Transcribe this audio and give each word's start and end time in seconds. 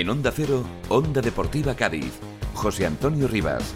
En 0.00 0.08
Onda 0.08 0.32
Cero, 0.32 0.64
Onda 0.88 1.20
Deportiva 1.20 1.74
Cádiz. 1.74 2.14
José 2.54 2.86
Antonio 2.86 3.28
Rivas. 3.28 3.74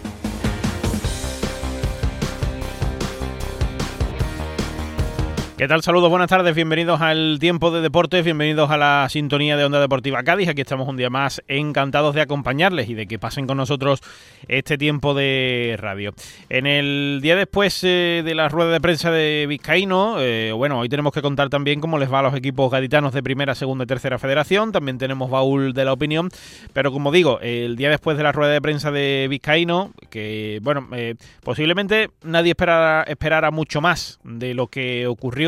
¿Qué 5.57 5.69
tal? 5.69 5.81
Saludos, 5.81 6.09
buenas 6.09 6.27
tardes, 6.27 6.53
bienvenidos 6.53 6.99
al 6.99 7.37
tiempo 7.39 7.71
de 7.71 7.79
deportes, 7.79 8.25
bienvenidos 8.25 8.69
a 8.71 8.75
la 8.75 9.07
sintonía 9.09 9.55
de 9.55 9.63
Onda 9.63 9.79
Deportiva 9.79 10.21
Cádiz. 10.21 10.49
Aquí 10.49 10.59
estamos 10.59 10.85
un 10.85 10.97
día 10.97 11.09
más 11.09 11.41
encantados 11.47 12.13
de 12.13 12.19
acompañarles 12.19 12.89
y 12.89 12.93
de 12.93 13.07
que 13.07 13.19
pasen 13.19 13.47
con 13.47 13.55
nosotros 13.55 14.01
este 14.49 14.77
tiempo 14.77 15.13
de 15.13 15.77
radio. 15.79 16.13
En 16.49 16.67
el 16.67 17.19
día 17.21 17.37
después 17.37 17.81
eh, 17.85 18.21
de 18.25 18.35
la 18.35 18.49
rueda 18.49 18.71
de 18.71 18.81
prensa 18.81 19.11
de 19.11 19.45
Vizcaíno, 19.47 20.17
eh, 20.19 20.51
bueno, 20.53 20.79
hoy 20.79 20.89
tenemos 20.89 21.13
que 21.13 21.21
contar 21.21 21.47
también 21.47 21.79
cómo 21.79 21.99
les 21.99 22.11
va 22.11 22.19
a 22.19 22.23
los 22.23 22.35
equipos 22.35 22.69
gaditanos 22.69 23.13
de 23.13 23.23
primera, 23.23 23.55
segunda 23.55 23.85
y 23.85 23.87
tercera 23.87 24.19
federación. 24.19 24.73
También 24.73 24.97
tenemos 24.97 25.29
baúl 25.29 25.71
de 25.71 25.85
la 25.85 25.93
opinión, 25.93 26.31
pero 26.73 26.91
como 26.91 27.13
digo, 27.13 27.39
el 27.39 27.77
día 27.77 27.89
después 27.89 28.17
de 28.17 28.23
la 28.23 28.33
rueda 28.33 28.51
de 28.51 28.61
prensa 28.61 28.91
de 28.91 29.27
Vizcaíno, 29.29 29.93
que 30.09 30.59
bueno, 30.63 30.89
eh, 30.91 31.15
posiblemente 31.45 32.09
nadie 32.23 32.51
esperara, 32.51 33.03
esperara 33.03 33.51
mucho 33.51 33.79
más 33.79 34.19
de 34.25 34.53
lo 34.53 34.67
que 34.67 35.07
ocurrió 35.07 35.44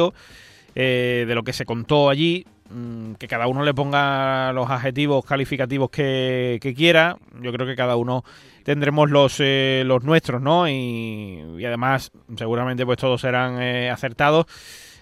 eh, 0.76 1.26
de 1.28 1.36
lo 1.36 1.44
que 1.44 1.54
se 1.54 1.66
contó 1.66 2.10
allí, 2.10 2.46
mm, 2.70 3.14
que 3.14 3.28
cada 3.28 3.48
uno 3.48 3.64
le 3.64 3.74
ponga 3.74 4.54
los 4.54 4.70
adjetivos 4.70 5.26
calificativos 5.26 5.90
que, 5.90 6.74
quiera. 6.76 7.18
Yo 7.42 7.52
creo 7.52 7.66
que 7.66 7.76
cada 7.76 7.96
uno 7.96 8.24
tendremos 8.64 9.10
los, 9.10 9.38
eh, 9.40 9.82
los 9.86 10.04
nuestros, 10.04 10.42
¿no? 10.42 10.70
Y, 10.70 11.64
además, 11.66 12.12
seguramente 12.38 12.86
pues 12.86 13.00
todos 13.00 13.22
serán 13.22 13.62
eh, 13.62 13.90
acertados. 13.90 14.46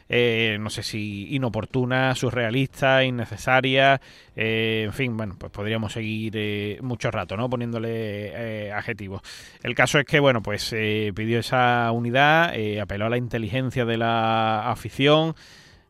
No 0.10 0.70
sé 0.70 0.84
si 0.84 1.34
inoportuna, 1.36 2.14
surrealista, 2.16 3.04
innecesaria, 3.04 4.00
en 4.36 4.94
fin, 4.94 5.18
bueno, 5.18 5.36
pues 5.38 5.52
podríamos 5.52 5.94
seguir 5.94 6.82
mucho 6.82 7.12
rato, 7.12 7.36
¿no? 7.38 7.50
Poniéndole 7.50 8.72
adjetivos. 8.72 9.22
El 9.64 9.76
caso 9.76 10.00
es 10.00 10.06
que, 10.06 10.20
bueno, 10.20 10.42
pues 10.42 10.76
pidió 11.16 11.40
esa 11.40 11.92
unidad, 11.92 12.54
apeló 12.82 13.06
a 13.06 13.10
la 13.10 13.18
inteligencia 13.18 13.86
de 13.86 13.98
la 13.98 14.70
afición, 14.70 15.36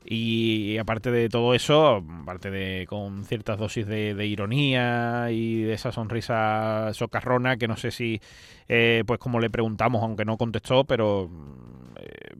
y 0.07 0.77
aparte 0.77 1.09
de 1.09 1.29
todo 1.29 1.55
eso, 1.55 2.03
aparte 2.21 2.51
de 2.51 2.85
con 2.87 3.25
ciertas 3.25 3.57
dosis 3.57 3.87
de, 3.87 4.25
ironía 4.27 5.31
y 5.31 5.63
de 5.63 5.73
esa 5.73 5.91
sonrisa 5.91 6.91
socarrona 6.93 7.57
que 7.57 7.67
no 7.67 7.75
sé 7.75 7.89
si, 7.89 8.21
eh, 8.69 9.03
pues 9.07 9.19
como 9.19 9.39
le 9.39 9.49
preguntamos, 9.49 10.03
aunque 10.03 10.23
no 10.23 10.37
contestó, 10.37 10.83
pero 10.83 11.25
eh, 11.25 11.27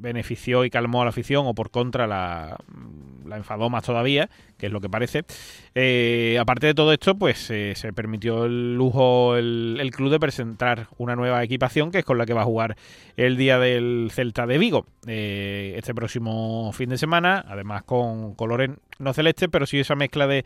benefició 0.06 0.64
y 0.64 0.70
calmó 0.70 1.02
a 1.02 1.06
la 1.06 1.10
afición 1.10 1.46
o 1.46 1.54
por 1.54 1.72
contra 1.72 2.08
la, 2.08 2.58
enfadó 3.36 3.70
más 3.70 3.84
todavía, 3.84 4.30
que 4.58 4.68
es 4.68 4.72
lo 4.72 4.80
que 4.80 4.90
parece. 4.90 5.26
Eh, 5.74 6.38
aparte 6.40 6.68
de 6.68 6.74
todo 6.74 6.94
esto, 6.94 7.16
pues 7.16 7.50
eh, 7.50 7.74
se 7.76 7.92
permitió 7.92 8.46
el 8.46 8.76
lujo 8.76 9.36
el, 9.36 9.92
club 9.94 10.12
de 10.12 10.20
presentar 10.20 10.88
una 10.98 11.16
nueva 11.16 11.44
equipación 11.44 11.92
que 11.92 12.00
es 12.00 12.06
con 12.06 12.18
la 12.18 12.26
que 12.26 12.34
va 12.34 12.42
a 12.42 12.46
jugar 12.46 12.78
el 13.18 13.36
día 13.36 13.60
del 13.60 14.10
Celta 14.12 14.46
de 14.46 14.58
Vigo 14.58 14.86
eh, 15.08 15.74
este 15.78 15.94
próximo 15.94 16.72
fin 16.74 16.90
de 16.90 16.98
semana, 16.98 17.44
además 17.48 17.84
con 17.84 18.36
colores 18.36 18.72
no 19.00 19.14
celestes, 19.14 19.50
pero 19.52 19.66
sí 19.66 19.80
esa 19.80 19.96
mezcla 19.96 20.28
de 20.28 20.46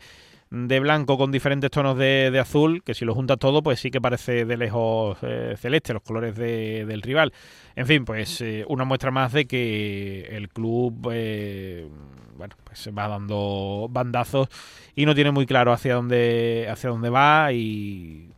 de 0.50 0.80
blanco 0.80 1.16
con 1.16 1.30
diferentes 1.30 1.70
tonos 1.70 1.96
de, 1.96 2.36
azul, 2.40 2.82
que 2.82 2.94
si 2.94 3.04
lo 3.04 3.14
juntas 3.14 3.38
todo, 3.38 3.62
pues 3.62 3.78
sí 3.78 3.90
que 3.90 4.00
parece 4.00 4.44
de 4.44 4.56
lejos 4.56 5.18
eh, 5.22 5.54
celeste, 5.56 5.92
los 5.92 6.02
colores 6.02 6.36
del 6.36 7.02
rival. 7.02 7.32
En 7.76 7.86
fin, 7.86 8.04
pues 8.04 8.40
eh, 8.40 8.64
una 8.68 8.84
muestra 8.84 9.10
más 9.10 9.32
de 9.32 9.46
que 9.46 10.22
el 10.30 10.48
club, 10.48 11.10
eh, 11.12 11.88
bueno, 12.36 12.56
pues 12.64 12.90
va 12.96 13.06
dando 13.06 13.86
bandazos 13.90 14.48
y 14.96 15.06
no 15.06 15.14
tiene 15.14 15.30
muy 15.30 15.46
claro 15.46 15.72
hacia 15.72 15.94
dónde, 15.94 16.66
hacia 16.68 16.90
dónde 16.90 17.10
va 17.10 17.52
y 17.52 18.32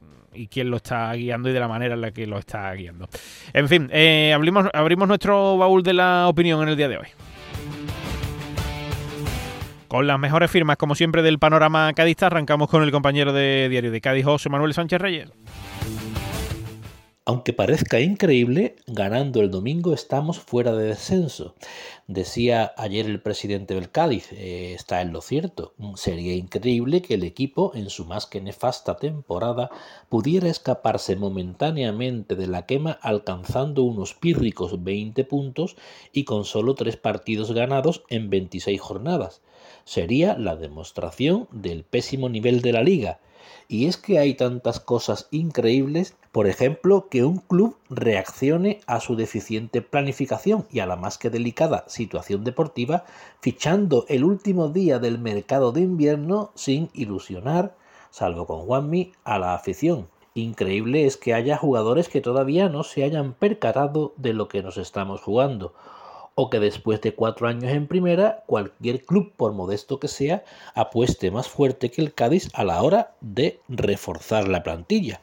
quién 0.51 0.71
lo 0.71 0.77
está 0.77 1.13
guiando 1.15 1.49
y 1.49 1.53
de 1.53 1.61
la 1.61 1.69
manera 1.69 1.95
en 1.95 2.03
la 2.03 2.11
que 2.11 2.27
lo 2.27 2.39
está 2.39 2.73
guiando. 2.75 3.09
En 3.55 3.69
fin, 3.69 3.91
abrimos, 4.35 4.67
abrimos 4.75 5.09
nuestro 5.09 5.57
baúl 5.57 5.83
de 5.83 5.95
la 5.95 6.29
opinión 6.29 6.63
en 6.63 6.69
el 6.69 6.77
día 6.77 6.89
de 6.89 6.99
hoy 6.99 7.09
con 9.93 10.07
las 10.07 10.19
mejores 10.19 10.51
firmas, 10.51 10.79
como 10.79 10.95
siempre, 10.95 11.21
del 11.21 11.39
panorama 11.39 11.93
cadista, 11.93 12.29
arrancamos 12.29 12.71
con 12.71 12.83
el 12.83 12.91
compañero 12.91 13.35
de 13.35 13.69
Diario 13.69 13.91
de 13.91 14.01
Cádiz, 14.01 14.25
José 14.25 14.49
Manuel 14.49 14.73
Sánchez 14.73 14.99
Reyes. 14.99 15.29
Aunque 17.27 17.53
parezca 17.53 18.01
increíble, 18.01 18.77
ganando 18.87 19.43
el 19.43 19.51
domingo 19.51 19.93
estamos 19.93 20.41
fuera 20.41 20.73
de 20.73 20.87
descenso. 20.87 21.57
Decía 22.07 22.73
ayer 22.79 23.05
el 23.05 23.21
presidente 23.21 23.75
del 23.75 23.91
Cádiz, 23.91 24.33
eh, 24.33 24.73
está 24.73 25.03
en 25.03 25.13
lo 25.13 25.21
cierto. 25.21 25.75
Sería 25.97 26.35
increíble 26.37 27.03
que 27.03 27.13
el 27.13 27.23
equipo, 27.23 27.73
en 27.75 27.91
su 27.91 28.07
más 28.07 28.25
que 28.25 28.41
nefasta 28.41 28.97
temporada, 28.97 29.69
pudiera 30.09 30.49
escaparse 30.49 31.17
momentáneamente 31.17 32.35
de 32.35 32.47
la 32.47 32.65
quema 32.65 32.93
alcanzando 32.93 33.83
unos 33.83 34.15
pírricos 34.15 34.83
20 34.83 35.23
puntos 35.25 35.77
y 36.15 36.25
con 36.25 36.47
solo 36.47 36.75
tres 36.75 36.97
partidos 36.97 37.53
ganados 37.53 38.05
en 38.09 38.31
26 38.31 38.81
jornadas 38.81 39.43
sería 39.85 40.37
la 40.37 40.57
demostración 40.57 41.49
del 41.51 41.85
pésimo 41.85 42.29
nivel 42.29 42.63
de 42.63 42.73
la 42.73 42.83
liga. 42.83 43.21
Y 43.69 43.87
es 43.87 43.97
que 43.97 44.19
hay 44.19 44.35
tantas 44.35 44.81
cosas 44.81 45.29
increíbles, 45.31 46.17
por 46.31 46.47
ejemplo, 46.47 47.09
que 47.09 47.25
un 47.25 47.39
club 47.39 47.77
reaccione 47.91 48.81
a 48.87 49.01
su 49.01 49.17
deficiente 49.17 49.83
planificación 49.83 50.67
y 50.71 50.81
a 50.81 50.87
la 50.87 50.97
más 50.97 51.19
que 51.19 51.31
delicada 51.31 51.85
situación 51.89 52.45
deportiva, 52.45 53.05
fichando 53.41 54.05
el 54.09 54.25
último 54.25 54.69
día 54.69 54.99
del 54.99 55.19
mercado 55.19 55.73
de 55.73 55.81
invierno 55.81 56.51
sin 56.55 56.91
ilusionar, 56.93 57.75
salvo 58.11 58.47
con 58.47 58.61
Juanmi, 58.61 59.13
a 59.25 59.39
la 59.39 59.55
afición. 59.55 60.09
Increíble 60.35 61.05
es 61.05 61.17
que 61.17 61.35
haya 61.35 61.59
jugadores 61.59 62.09
que 62.09 62.23
todavía 62.23 62.69
no 62.69 62.85
se 62.85 63.05
hayan 63.05 63.35
percatado 63.35 64.15
de 64.17 64.33
lo 64.33 64.49
que 64.49 64.63
nos 64.63 64.79
estamos 64.79 65.21
jugando, 65.21 65.75
o 66.35 66.51
que 66.51 66.61
después 66.61 67.01
de 67.01 67.15
cuatro 67.15 67.49
años 67.49 67.73
en 67.73 67.87
primera, 67.87 68.43
cualquier 68.47 69.05
club, 69.05 69.33
por 69.37 69.53
modesto 69.53 69.99
que 69.99 70.09
sea, 70.09 70.45
apueste 70.75 71.31
más 71.31 71.49
fuerte 71.49 71.91
que 71.91 72.03
el 72.03 72.15
Cádiz 72.15 72.49
a 72.55 72.65
la 72.65 72.83
hora 72.83 73.15
de 73.21 73.61
reforzar 73.69 74.49
la 74.49 74.63
plantilla. 74.63 75.21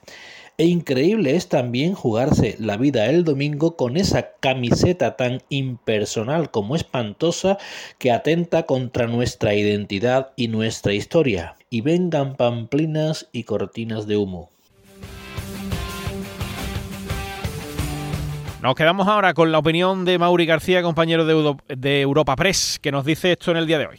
E 0.60 0.66
increíble 0.66 1.38
es 1.38 1.48
también 1.48 1.94
jugarse 1.94 2.58
la 2.60 2.76
vida 2.76 3.06
el 3.06 3.24
domingo 3.24 3.78
con 3.78 3.96
esa 3.96 4.32
camiseta 4.42 5.16
tan 5.16 5.42
impersonal 5.48 6.52
como 6.52 6.76
espantosa 6.76 7.58
que 7.98 8.12
atenta 8.12 8.64
contra 8.64 9.08
nuestra 9.08 9.56
identidad 9.56 10.34
y 10.36 10.50
nuestra 10.50 10.94
historia. 10.94 11.56
Y 11.70 11.80
vengan 11.80 12.36
pamplinas 12.36 13.30
y 13.32 13.44
cortinas 13.46 14.06
de 14.06 14.18
humo. 14.18 14.50
Nos 18.62 18.76
quedamos 18.76 19.08
ahora 19.08 19.34
con 19.34 19.54
la 19.54 19.60
opinión 19.60 20.04
de 20.04 20.18
Mauri 20.18 20.46
García, 20.46 20.82
compañero 20.82 21.26
de, 21.26 22.02
Europa 22.02 22.36
Press, 22.36 22.78
que 22.82 22.92
nos 22.92 23.06
dice 23.06 23.32
esto 23.32 23.52
en 23.52 23.58
el 23.58 23.66
día 23.66 23.80
de 23.80 23.88
hoy. 23.88 23.98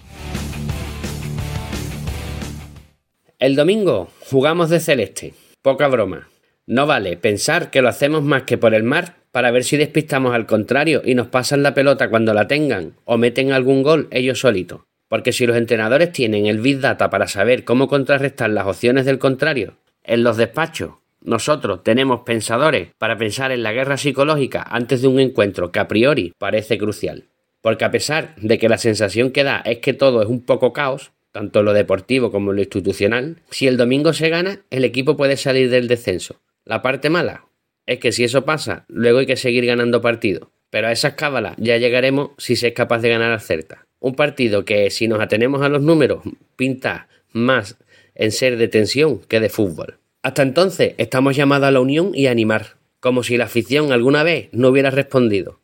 El 3.39 3.57
domingo 3.57 4.09
jugamos 4.29 4.69
de 4.69 4.81
celeste. 4.81 5.33
Poca 5.63 5.89
broma. 5.89 6.29
No 6.67 6.87
vale 6.87 7.17
pensar 7.17 7.71
que 7.71 7.81
lo 7.81 7.89
hacemos 7.89 8.23
más 8.23 8.43
que 8.43 8.59
por 8.59 8.75
el 8.75 8.83
mar 8.83 9.17
para 9.33 9.51
ver 9.51 9.65
si 9.65 9.79
despistamos 9.79 10.35
al 10.35 10.45
contrario 10.45 11.01
y 11.07 11.15
nos 11.15 11.29
pasan 11.29 11.63
la 11.63 11.73
pelota 11.73 12.11
cuando 12.11 12.35
la 12.35 12.47
tengan 12.47 12.97
o 13.07 13.17
meten 13.17 13.53
algún 13.53 13.83
gol 13.83 14.09
ellos 14.11 14.41
solitos. 14.41 14.83
Porque 15.09 15.33
si 15.33 15.47
los 15.47 15.57
entrenadores 15.57 16.13
tienen 16.13 16.45
el 16.45 16.61
Big 16.61 16.81
Data 16.81 17.09
para 17.09 17.29
saber 17.29 17.65
cómo 17.65 17.89
contrarrestar 17.89 18.51
las 18.51 18.67
opciones 18.67 19.07
del 19.07 19.19
contrario, 19.19 19.79
en 20.05 20.23
los 20.23 20.37
despachos 20.37 21.00
nosotros 21.23 21.83
tenemos 21.83 22.21
pensadores 22.21 22.89
para 22.99 23.19
pensar 23.19 23.53
en 23.53 23.63
la 23.63 23.73
guerra 23.73 23.97
psicológica 23.97 24.63
antes 24.69 25.03
de 25.03 25.09
un 25.09 25.21
encuentro 25.21 25.71
que 25.71 25.79
a 25.79 25.89
priori 25.89 26.33
parece 26.39 26.79
crucial. 26.79 27.25
Porque 27.61 27.85
a 27.85 27.91
pesar 27.91 28.35
de 28.37 28.59
que 28.59 28.69
la 28.69 28.79
sensación 28.79 29.31
que 29.31 29.45
da 29.45 29.59
es 29.59 29.79
que 29.79 29.93
todo 29.93 30.23
es 30.23 30.29
un 30.29 30.43
poco 30.43 30.73
caos, 30.73 31.13
tanto 31.33 31.63
lo 31.63 31.73
deportivo 31.73 32.33
como 32.33 32.53
lo 32.53 32.61
institucional, 32.61 33.37
si 33.51 33.67
el 33.67 33.77
domingo 33.77 34.13
se 34.13 34.31
gana, 34.31 34.63
el 34.71 34.85
equipo 34.85 35.17
puede 35.17 35.37
salir 35.37 35.71
del 35.71 35.89
descenso. 35.89 36.41
La 36.65 36.83
parte 36.83 37.11
mala 37.11 37.47
es 37.87 37.99
que 37.99 38.13
si 38.13 38.25
eso 38.25 38.45
pasa, 38.45 38.85
luego 38.89 39.19
hay 39.19 39.27
que 39.27 39.37
seguir 39.37 39.67
ganando 39.67 40.01
partidos. 40.01 40.49
Pero 40.71 40.87
a 40.87 40.93
esas 40.93 41.15
cábalas 41.15 41.57
ya 41.59 41.77
llegaremos 41.77 42.31
si 42.39 42.57
se 42.57 42.69
es 42.69 42.75
capaz 42.75 43.01
de 43.01 43.11
ganar 43.11 43.33
a 43.33 43.41
Certa. 43.41 43.87
Un 43.99 44.15
partido 44.15 44.65
que, 44.65 44.91
si 44.91 45.09
nos 45.09 45.21
atenemos 45.21 45.61
a 45.63 45.69
los 45.69 45.83
números, 45.83 46.23
pinta 46.57 47.09
más 47.33 47.77
en 48.15 48.33
ser 48.33 48.57
de 48.57 48.69
tensión 48.69 49.21
que 49.29 49.41
de 49.41 49.51
fútbol. 49.51 49.99
Hasta 50.23 50.43
entonces 50.43 50.95
estamos 50.99 51.35
llamados 51.35 51.69
a 51.69 51.71
la 51.71 51.81
unión 51.81 52.11
y 52.15 52.27
a 52.27 52.31
animar, 52.31 52.77
como 53.01 53.23
si 53.23 53.39
la 53.39 53.45
afición 53.45 53.91
alguna 53.91 54.23
vez 54.23 54.51
no 54.53 54.69
hubiera 54.69 54.91
respondido, 54.91 55.61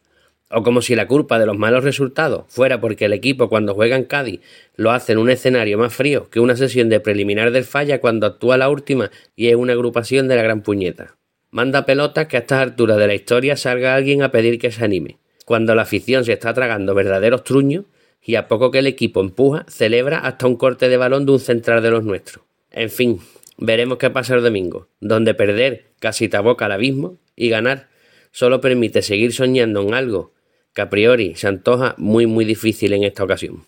o 0.50 0.62
como 0.62 0.80
si 0.80 0.94
la 0.94 1.06
culpa 1.06 1.38
de 1.38 1.44
los 1.44 1.58
malos 1.58 1.84
resultados 1.84 2.44
fuera 2.48 2.80
porque 2.80 3.04
el 3.04 3.12
equipo 3.12 3.50
cuando 3.50 3.74
juega 3.74 3.96
en 3.96 4.04
Cádiz 4.04 4.40
lo 4.74 4.92
hace 4.92 5.12
en 5.12 5.18
un 5.18 5.28
escenario 5.28 5.76
más 5.76 5.94
frío 5.94 6.30
que 6.30 6.40
una 6.40 6.56
sesión 6.56 6.88
de 6.88 7.00
preliminar 7.00 7.50
del 7.50 7.64
falla 7.64 8.00
cuando 8.00 8.26
actúa 8.26 8.56
la 8.56 8.70
última 8.70 9.10
y 9.34 9.48
es 9.48 9.56
una 9.56 9.74
agrupación 9.74 10.26
de 10.26 10.36
la 10.36 10.42
gran 10.42 10.62
puñeta. 10.62 11.16
Manda 11.50 11.84
pelotas 11.84 12.26
que 12.26 12.38
a 12.38 12.40
estas 12.40 12.62
alturas 12.62 12.96
de 12.96 13.08
la 13.08 13.14
historia 13.14 13.56
salga 13.56 13.94
alguien 13.94 14.22
a 14.22 14.30
pedir 14.30 14.58
que 14.58 14.70
se 14.70 14.82
anime, 14.82 15.18
cuando 15.44 15.74
la 15.74 15.82
afición 15.82 16.24
se 16.24 16.32
está 16.32 16.54
tragando 16.54 16.94
verdaderos 16.94 17.44
truños 17.44 17.84
y 18.22 18.36
a 18.36 18.48
poco 18.48 18.70
que 18.70 18.78
el 18.78 18.86
equipo 18.86 19.20
empuja, 19.20 19.66
celebra 19.68 20.18
hasta 20.18 20.46
un 20.46 20.56
corte 20.56 20.88
de 20.88 20.96
balón 20.96 21.26
de 21.26 21.32
un 21.32 21.40
central 21.40 21.82
de 21.82 21.90
los 21.90 22.04
nuestros. 22.04 22.44
En 22.72 22.90
fin, 22.90 23.20
Veremos 23.58 23.98
qué 23.98 24.10
pasa 24.10 24.34
el 24.34 24.42
domingo, 24.42 24.88
donde 25.00 25.34
perder 25.34 25.92
casi 25.98 26.28
te 26.28 26.36
aboca 26.36 26.66
al 26.66 26.72
abismo 26.72 27.18
y 27.34 27.48
ganar 27.48 27.88
solo 28.30 28.60
permite 28.60 29.00
seguir 29.00 29.32
soñando 29.32 29.80
en 29.80 29.94
algo 29.94 30.34
que 30.74 30.82
a 30.82 30.90
priori 30.90 31.34
se 31.36 31.48
antoja 31.48 31.94
muy 31.96 32.26
muy 32.26 32.44
difícil 32.44 32.92
en 32.92 33.04
esta 33.04 33.24
ocasión. 33.24 33.64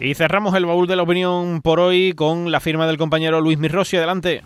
Y 0.00 0.14
cerramos 0.14 0.54
el 0.56 0.66
baúl 0.66 0.86
de 0.88 0.96
la 0.96 1.04
opinión 1.04 1.62
por 1.62 1.80
hoy 1.80 2.12
con 2.12 2.50
la 2.50 2.60
firma 2.60 2.86
del 2.86 2.98
compañero 2.98 3.40
Luis 3.40 3.58
Mirrossi. 3.58 3.96
Adelante. 3.96 4.42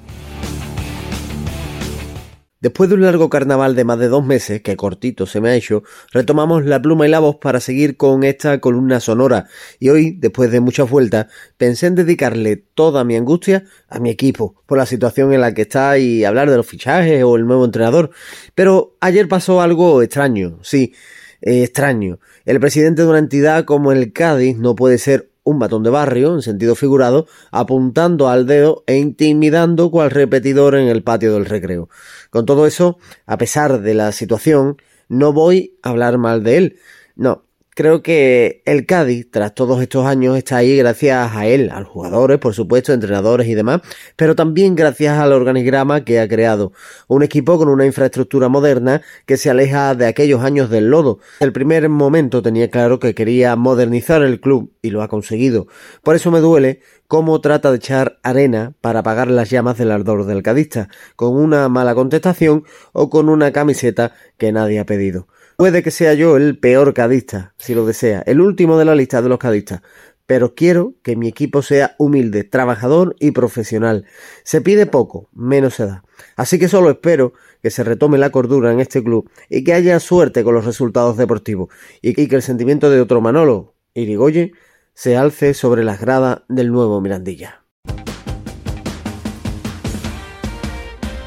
Después 2.61 2.91
de 2.91 2.97
un 2.97 3.01
largo 3.01 3.31
carnaval 3.31 3.75
de 3.75 3.85
más 3.85 3.99
de 3.99 4.09
dos 4.09 4.23
meses, 4.23 4.61
que 4.61 4.77
cortito 4.77 5.25
se 5.25 5.41
me 5.41 5.49
ha 5.49 5.55
hecho, 5.55 5.83
retomamos 6.13 6.67
la 6.67 6.83
pluma 6.83 7.07
y 7.07 7.11
la 7.11 7.19
voz 7.19 7.37
para 7.37 7.59
seguir 7.59 7.97
con 7.97 8.23
esta 8.23 8.61
columna 8.61 9.01
sonora. 9.01 9.47
Y 9.79 9.89
hoy, 9.89 10.11
después 10.11 10.51
de 10.51 10.61
muchas 10.61 10.91
vueltas, 10.91 11.29
pensé 11.57 11.87
en 11.87 11.95
dedicarle 11.95 12.57
toda 12.57 13.03
mi 13.03 13.17
angustia 13.17 13.65
a 13.89 13.99
mi 13.99 14.11
equipo, 14.11 14.63
por 14.67 14.77
la 14.77 14.85
situación 14.85 15.33
en 15.33 15.41
la 15.41 15.55
que 15.55 15.63
está 15.63 15.97
y 15.97 16.25
hablar 16.25 16.51
de 16.51 16.59
los 16.59 16.67
fichajes 16.67 17.25
o 17.25 17.37
el 17.37 17.47
nuevo 17.47 17.65
entrenador. 17.65 18.11
Pero 18.55 18.95
ayer 19.01 19.27
pasó 19.27 19.63
algo 19.63 20.03
extraño, 20.03 20.59
sí, 20.61 20.93
eh, 21.41 21.63
extraño. 21.63 22.19
El 22.45 22.61
presidente 22.61 23.01
de 23.01 23.09
una 23.09 23.21
entidad 23.21 23.65
como 23.65 23.91
el 23.91 24.13
Cádiz 24.13 24.59
no 24.59 24.75
puede 24.75 24.99
ser 24.99 25.31
un 25.43 25.59
batón 25.59 25.83
de 25.83 25.91
barrio, 25.91 26.35
en 26.35 26.43
sentido 26.43 26.75
figurado, 26.75 27.27
apuntando 27.51 28.29
al 28.29 28.47
dedo 28.47 28.85
e 28.87 28.97
intimidando 28.97 29.91
cual 29.91 30.11
repetidor 30.11 30.75
en 30.75 30.89
el 30.89 31.03
patio 31.03 31.33
del 31.35 31.47
recreo. 31.47 31.89
Con 32.31 32.47
todo 32.47 32.67
eso, 32.67 32.99
a 33.27 33.37
pesar 33.39 33.81
de 33.81 33.95
la 33.95 34.13
situación, 34.13 34.77
no 35.09 35.33
voy 35.33 35.79
a 35.83 35.91
hablar 35.91 36.19
mal 36.19 36.43
de 36.45 36.57
él. 36.57 36.79
No, 37.17 37.45
creo 37.81 38.03
que 38.03 38.61
el 38.67 38.85
Cádiz, 38.85 39.31
tras 39.31 39.55
todos 39.55 39.81
estos 39.81 40.05
años, 40.05 40.37
está 40.37 40.59
ahí 40.59 40.77
gracias 40.77 41.35
a 41.35 41.47
él, 41.47 41.71
a 41.73 41.81
los 41.81 41.89
jugadores, 41.89 42.37
por 42.37 42.53
supuesto, 42.53 42.93
entrenadores 42.93 43.49
y 43.49 43.55
demás, 43.55 43.81
pero 44.17 44.37
también 44.37 44.75
gracias 44.75 45.19
al 45.19 45.33
organigrama 45.33 46.05
que 46.05 46.21
ha 46.21 46.29
creado. 46.29 46.73
Un 47.09 47.23
equipo 47.23 47.57
con 47.57 47.71
una 47.71 47.87
infraestructura 47.87 48.51
moderna 48.51 49.01
que 49.25 49.39
se 49.39 49.49
aleja 49.49 49.95
de 49.95 50.05
aquellos 50.05 50.43
años 50.43 50.69
del 50.69 50.91
lodo. 50.91 51.21
El 51.41 51.55
primer 51.55 51.89
momento 51.89 52.43
tenía 52.43 52.69
claro 52.69 52.99
que 52.99 53.15
quería 53.15 53.57
modernizar 53.57 54.21
el 54.21 54.43
club 54.43 54.75
y 54.83 54.91
lo 54.91 55.01
ha 55.01 55.09
conseguido. 55.09 55.67
Por 56.03 56.17
eso 56.17 56.31
me 56.31 56.41
duele 56.41 56.81
cómo 57.09 57.41
trata 57.41 57.71
de 57.71 57.79
echar 57.79 58.19
arena 58.23 58.75
para 58.83 58.99
apagar 58.99 59.31
las 59.31 59.49
llamas 59.49 59.79
del 59.79 59.91
ardor 59.91 60.27
del 60.27 60.43
cadista, 60.43 60.91
con 61.17 61.35
una 61.35 61.67
mala 61.71 61.95
contestación 61.95 62.65
o 62.93 63.09
con 63.09 63.31
una 63.31 63.53
camiseta 63.53 64.13
que 64.37 64.53
nadie 64.53 64.81
ha 64.81 64.85
pedido. 64.85 65.29
Puede 65.61 65.83
que 65.83 65.91
sea 65.91 66.15
yo 66.15 66.39
el 66.39 66.59
peor 66.59 66.95
cadista, 66.95 67.53
si 67.59 67.75
lo 67.75 67.85
desea, 67.85 68.23
el 68.25 68.41
último 68.41 68.79
de 68.79 68.87
la 68.87 68.95
lista 68.95 69.21
de 69.21 69.29
los 69.29 69.37
cadistas, 69.37 69.83
pero 70.25 70.55
quiero 70.55 70.95
que 71.03 71.17
mi 71.17 71.29
equipo 71.29 71.61
sea 71.61 71.97
humilde, 71.99 72.45
trabajador 72.45 73.15
y 73.21 73.33
profesional. 73.33 74.07
Se 74.43 74.63
pide 74.63 74.87
poco, 74.87 75.29
menos 75.35 75.75
se 75.75 75.85
da. 75.85 76.03
Así 76.35 76.59
que 76.59 76.67
solo 76.67 76.89
espero 76.89 77.35
que 77.63 77.69
se 77.69 77.85
retome 77.85 78.17
la 78.17 78.31
cordura 78.31 78.73
en 78.73 78.81
este 78.81 79.05
club 79.05 79.29
y 79.51 79.63
que 79.63 79.75
haya 79.75 80.01
suerte 80.01 80.45
con 80.45 80.55
los 80.55 80.65
resultados 80.65 81.19
deportivos 81.19 81.69
y 82.01 82.15
que 82.15 82.35
el 82.35 82.41
sentimiento 82.41 82.89
de 82.89 83.03
otro 83.03 83.21
Manolo, 83.21 83.75
Irigoye, 83.93 84.53
se 84.95 85.19
alce 85.19 85.53
sobre 85.53 85.85
las 85.85 86.01
gradas 86.01 86.41
del 86.49 86.73
nuevo 86.73 87.03
Mirandilla. 87.03 87.67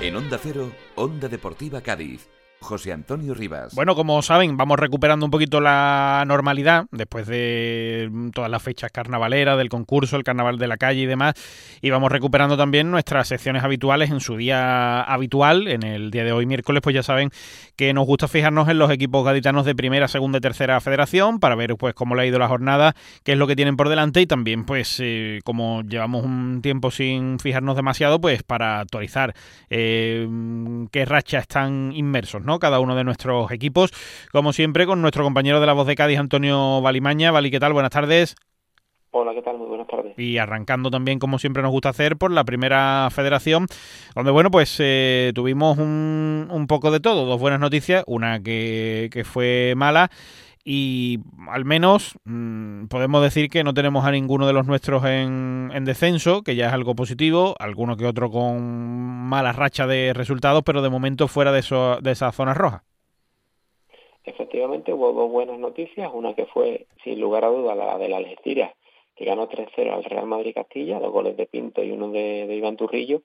En 0.02 0.16
Onda 0.16 0.40
Cero, 0.42 0.72
Onda 0.96 1.30
Deportiva 1.30 1.82
Cádiz 1.82 2.28
José 2.64 2.94
Antonio 2.94 3.34
Rivas. 3.34 3.76
Bueno, 3.76 3.96
como 3.96 4.22
saben, 4.22 4.58
vamos 4.58 4.80
recuperando 4.80 5.26
un 5.26 5.32
poquito 5.32 5.62
la 5.62 6.24
normalidad 6.28 6.86
después 6.92 7.28
de 7.28 8.10
todas 8.34 8.50
las 8.50 8.64
fechas 8.64 8.92
carnavaleras, 8.92 9.58
del 9.58 9.70
concurso, 9.70 10.16
el 10.18 10.24
carnaval 10.24 10.58
de 10.58 10.68
la 10.68 10.78
calle 10.78 11.02
y 11.02 11.06
demás. 11.06 11.36
Y 11.82 11.90
vamos 11.90 12.12
recuperando 12.12 12.58
también 12.58 12.90
nuestras 12.90 13.28
secciones 13.28 13.64
habituales 13.64 14.10
en 14.10 14.20
su 14.20 14.38
día 14.38 15.02
habitual. 15.02 15.68
En 15.68 15.84
el 15.84 16.12
día 16.12 16.24
de 16.24 16.32
hoy, 16.32 16.46
miércoles, 16.46 16.82
pues 16.82 16.96
ya 16.96 17.04
saben 17.04 17.30
que 17.76 17.94
nos 17.94 18.06
gusta 18.06 18.28
fijarnos 18.28 18.70
en 18.70 18.80
los 18.80 18.92
equipos 18.92 19.26
gaditanos 19.26 19.66
de 19.66 19.76
primera, 19.76 20.08
segunda 20.08 20.38
y 20.38 20.42
tercera 20.42 20.80
federación 20.82 21.40
para 21.40 21.56
ver 21.56 21.76
pues 21.78 21.94
cómo 21.94 22.16
le 22.16 22.24
ha 22.24 22.26
ido 22.26 22.40
la 22.40 22.48
jornada, 22.48 22.96
qué 23.24 23.34
es 23.34 23.38
lo 23.38 23.48
que 23.48 23.56
tienen 23.56 23.78
por 23.78 23.90
delante 23.90 24.22
y 24.22 24.28
también 24.28 24.66
pues 24.66 24.98
eh, 25.00 25.40
como 25.44 25.82
llevamos 25.84 26.24
un 26.24 26.62
tiempo 26.62 26.92
sin 26.92 27.40
fijarnos 27.40 27.76
demasiado, 27.76 28.22
pues 28.22 28.44
para 28.44 28.80
actualizar 28.80 29.34
eh, 29.70 30.28
qué 30.92 31.06
racha 31.06 31.40
están 31.40 31.92
inmersos, 31.94 32.44
¿no? 32.44 32.53
Cada 32.60 32.80
uno 32.80 32.96
de 32.96 33.04
nuestros 33.04 33.52
equipos. 33.52 33.92
Como 34.32 34.54
siempre, 34.54 34.86
con 34.86 35.02
nuestro 35.02 35.24
compañero 35.24 35.60
de 35.60 35.66
la 35.66 35.74
voz 35.74 35.88
de 35.88 35.96
Cádiz, 35.96 36.20
Antonio 36.20 36.82
Valimaña. 36.82 37.32
Vali, 37.32 37.52
¿qué 37.52 37.60
tal? 37.60 37.74
Buenas 37.74 37.92
tardes. 37.92 38.36
Hola, 39.16 39.34
¿qué 39.36 39.44
tal? 39.44 39.60
Muy 39.60 39.68
buenas 39.68 39.88
tardes. 39.88 40.18
Y 40.18 40.40
arrancando 40.40 40.90
también, 40.90 41.20
como 41.20 41.38
siempre 41.38 41.62
nos 41.62 41.72
gusta 41.72 41.90
hacer, 41.90 42.18
por 42.18 42.32
la 42.32 42.44
primera 42.44 43.10
federación, 43.12 43.68
donde, 44.16 44.32
bueno, 44.32 44.50
pues 44.50 44.76
eh, 44.80 45.32
tuvimos 45.36 45.78
un, 45.78 46.48
un, 46.50 46.66
poco 46.66 46.90
de 46.90 47.00
todo, 47.00 47.26
dos 47.26 47.40
buenas 47.40 47.60
noticias, 47.60 48.04
una 48.08 48.42
que, 48.42 49.10
que 49.12 49.24
fue 49.24 49.76
mala 49.78 50.10
y 50.66 51.20
al 51.50 51.66
menos 51.66 52.18
mmm, 52.24 52.86
podemos 52.88 53.22
decir 53.22 53.50
que 53.50 53.64
no 53.64 53.74
tenemos 53.74 54.06
a 54.06 54.12
ninguno 54.12 54.48
de 54.48 54.54
los 54.54 54.66
nuestros 54.66 55.04
en, 55.06 55.72
en, 55.74 55.86
descenso, 55.86 56.42
que 56.42 56.56
ya 56.56 56.68
es 56.68 56.74
algo 56.74 56.96
positivo, 56.96 57.56
alguno 57.60 57.98
que 57.98 58.06
otro 58.06 58.30
con 58.32 58.62
mala 58.64 59.52
racha 59.52 59.88
de 59.88 60.14
resultados, 60.14 60.64
pero 60.66 60.82
de 60.82 60.90
momento 60.90 61.28
fuera 61.28 61.52
de, 61.52 61.60
eso, 61.60 62.00
de 62.02 62.12
esa 62.12 62.32
zona 62.32 62.54
roja. 62.54 62.84
Efectivamente, 64.24 64.94
hubo 64.94 65.12
dos 65.12 65.30
buenas 65.30 65.60
noticias, 65.60 66.10
una 66.14 66.34
que 66.34 66.46
fue, 66.46 66.88
sin 67.04 67.20
lugar 67.20 67.44
a 67.44 67.50
duda, 67.50 67.76
la 67.76 67.98
de 67.98 68.08
la 68.08 68.18
Algeciras, 68.18 68.72
que 69.18 69.26
ganó 69.26 69.50
3-0 69.50 69.94
al 69.94 70.04
Real 70.06 70.26
Madrid 70.26 70.54
Castilla, 70.54 71.00
dos 71.00 71.12
goles 71.12 71.36
de 71.36 71.46
Pinto 71.46 71.84
y 71.84 71.92
uno 71.92 72.10
de, 72.10 72.48
de 72.48 72.56
Iván 72.56 72.78
Turrillo, 72.78 73.24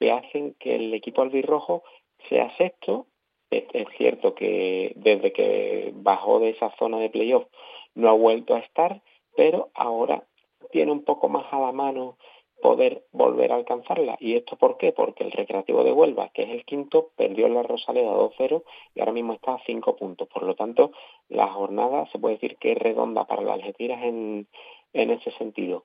que 0.00 0.10
hacen 0.10 0.56
que 0.58 0.74
el 0.74 0.92
equipo 0.92 1.22
albirrojo 1.22 1.84
sea 2.28 2.54
sexto 2.56 3.06
es, 3.50 3.86
cierto 3.96 4.34
que 4.34 4.92
desde 4.96 5.32
que 5.32 5.92
bajó 5.94 6.38
de 6.40 6.50
esa 6.50 6.70
zona 6.78 6.98
de 6.98 7.10
playoff 7.10 7.46
no 7.94 8.08
ha 8.08 8.12
vuelto 8.12 8.54
a 8.54 8.60
estar, 8.60 9.02
pero 9.36 9.70
ahora 9.74 10.24
tiene 10.70 10.92
un 10.92 11.04
poco 11.04 11.28
más 11.28 11.52
a 11.52 11.58
la 11.58 11.72
mano 11.72 12.16
poder 12.62 13.04
volver 13.12 13.52
a 13.52 13.56
alcanzarla. 13.56 14.16
¿Y 14.20 14.36
esto 14.36 14.56
por 14.56 14.76
qué? 14.76 14.92
Porque 14.92 15.24
el 15.24 15.32
Recreativo 15.32 15.82
de 15.82 15.92
Huelva, 15.92 16.28
que 16.28 16.42
es 16.42 16.50
el 16.50 16.64
quinto, 16.64 17.10
perdió 17.16 17.48
la 17.48 17.62
Rosaleda 17.62 18.12
2-0 18.12 18.62
y 18.94 19.00
ahora 19.00 19.12
mismo 19.12 19.32
está 19.32 19.54
a 19.54 19.64
5 19.64 19.96
puntos. 19.96 20.28
Por 20.28 20.42
lo 20.42 20.54
tanto, 20.54 20.92
la 21.28 21.48
jornada 21.48 22.06
se 22.12 22.18
puede 22.18 22.34
decir 22.34 22.56
que 22.58 22.72
es 22.72 22.78
redonda 22.78 23.26
para 23.26 23.42
las 23.42 23.54
Algeciras 23.54 24.02
en 24.02 24.46
ese 24.92 25.30
sentido. 25.32 25.84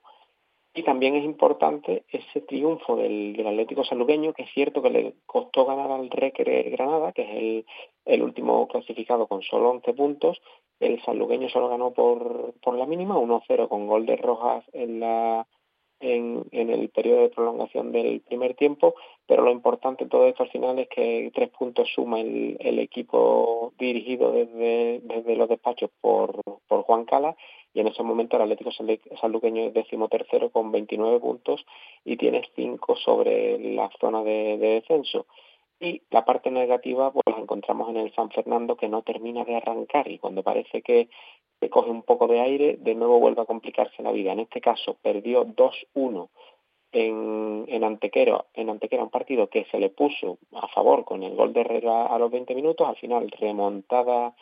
Y 0.76 0.82
también 0.82 1.14
es 1.14 1.24
importante 1.24 2.04
ese 2.10 2.42
triunfo 2.42 2.96
del, 2.96 3.34
Atlético 3.46 3.82
Salugueño, 3.82 4.34
que 4.34 4.42
es 4.42 4.50
cierto 4.52 4.82
que 4.82 4.90
le 4.90 5.14
costó 5.24 5.64
ganar 5.64 5.90
al 5.90 6.10
Recre 6.10 6.64
Granada, 6.64 7.12
que 7.12 7.22
es 7.22 7.30
el, 7.30 7.66
el 8.04 8.22
último 8.22 8.68
clasificado 8.68 9.26
con 9.26 9.40
solo 9.40 9.70
11 9.70 9.94
puntos. 9.94 10.38
El 10.78 11.02
Salugueño 11.02 11.48
solo 11.48 11.70
ganó 11.70 11.92
por, 11.94 12.52
por 12.62 12.76
la 12.76 12.84
mínima, 12.84 13.16
1-0 13.16 13.68
con 13.70 13.86
gol 13.86 14.04
de 14.04 14.16
Rojas 14.16 14.64
en 14.74 15.00
la 15.00 15.46
en, 16.00 16.44
en 16.52 16.68
el 16.68 16.90
periodo 16.90 17.22
de 17.22 17.30
prolongación 17.30 17.90
del 17.90 18.20
primer 18.20 18.54
tiempo, 18.54 18.94
pero 19.26 19.42
lo 19.42 19.50
importante 19.50 20.04
de 20.04 20.10
todo 20.10 20.26
esto 20.26 20.42
al 20.42 20.50
final 20.50 20.78
es 20.78 20.88
que 20.88 21.30
tres 21.34 21.48
puntos 21.48 21.88
suma 21.94 22.20
el, 22.20 22.58
el 22.60 22.78
equipo 22.80 23.72
dirigido 23.78 24.30
desde, 24.32 25.00
desde 25.04 25.36
los 25.36 25.48
despachos 25.48 25.90
por, 26.02 26.42
por 26.68 26.82
Juan 26.82 27.06
Cala 27.06 27.34
y 27.76 27.80
en 27.80 27.88
ese 27.88 28.02
momento 28.02 28.36
el 28.36 28.42
Atlético 28.42 28.70
Sanluqueño 29.20 29.64
es 29.64 29.74
décimo 29.74 30.08
tercero 30.08 30.48
con 30.48 30.72
29 30.72 31.20
puntos 31.20 31.66
y 32.06 32.16
tiene 32.16 32.42
5 32.56 32.96
sobre 32.96 33.58
la 33.74 33.90
zona 34.00 34.22
de, 34.22 34.56
de, 34.56 34.68
descenso. 34.80 35.26
Y 35.78 36.00
la 36.08 36.24
parte 36.24 36.50
negativa 36.50 37.12
pues 37.12 37.24
la 37.26 37.42
encontramos 37.42 37.90
en 37.90 37.98
el 37.98 38.14
San 38.14 38.30
Fernando 38.30 38.78
que 38.78 38.88
no 38.88 39.02
termina 39.02 39.44
de 39.44 39.56
arrancar 39.56 40.10
y 40.10 40.18
cuando 40.18 40.42
parece 40.42 40.80
que, 40.80 41.10
que 41.60 41.68
coge 41.68 41.90
un 41.90 42.02
poco 42.02 42.26
de 42.28 42.40
aire, 42.40 42.78
de 42.78 42.94
nuevo 42.94 43.20
vuelve 43.20 43.42
a 43.42 43.44
complicarse 43.44 44.02
la 44.02 44.10
vida. 44.10 44.32
En 44.32 44.40
este 44.40 44.62
caso 44.62 44.96
perdió 45.02 45.44
2-1 45.44 46.30
en, 46.92 47.66
en 47.68 47.84
Antequera, 47.84 48.46
en 48.54 48.70
Antequera 48.70 49.04
un 49.04 49.10
partido 49.10 49.50
que 49.50 49.66
se 49.70 49.78
le 49.78 49.90
puso 49.90 50.38
a 50.54 50.66
favor 50.68 51.04
con 51.04 51.22
el 51.22 51.36
gol 51.36 51.52
de 51.52 51.60
Herrera 51.60 52.06
a 52.06 52.18
los 52.18 52.30
20 52.30 52.54
minutos, 52.54 52.88
al 52.88 52.96
final 52.96 53.30
remontada 53.32 54.34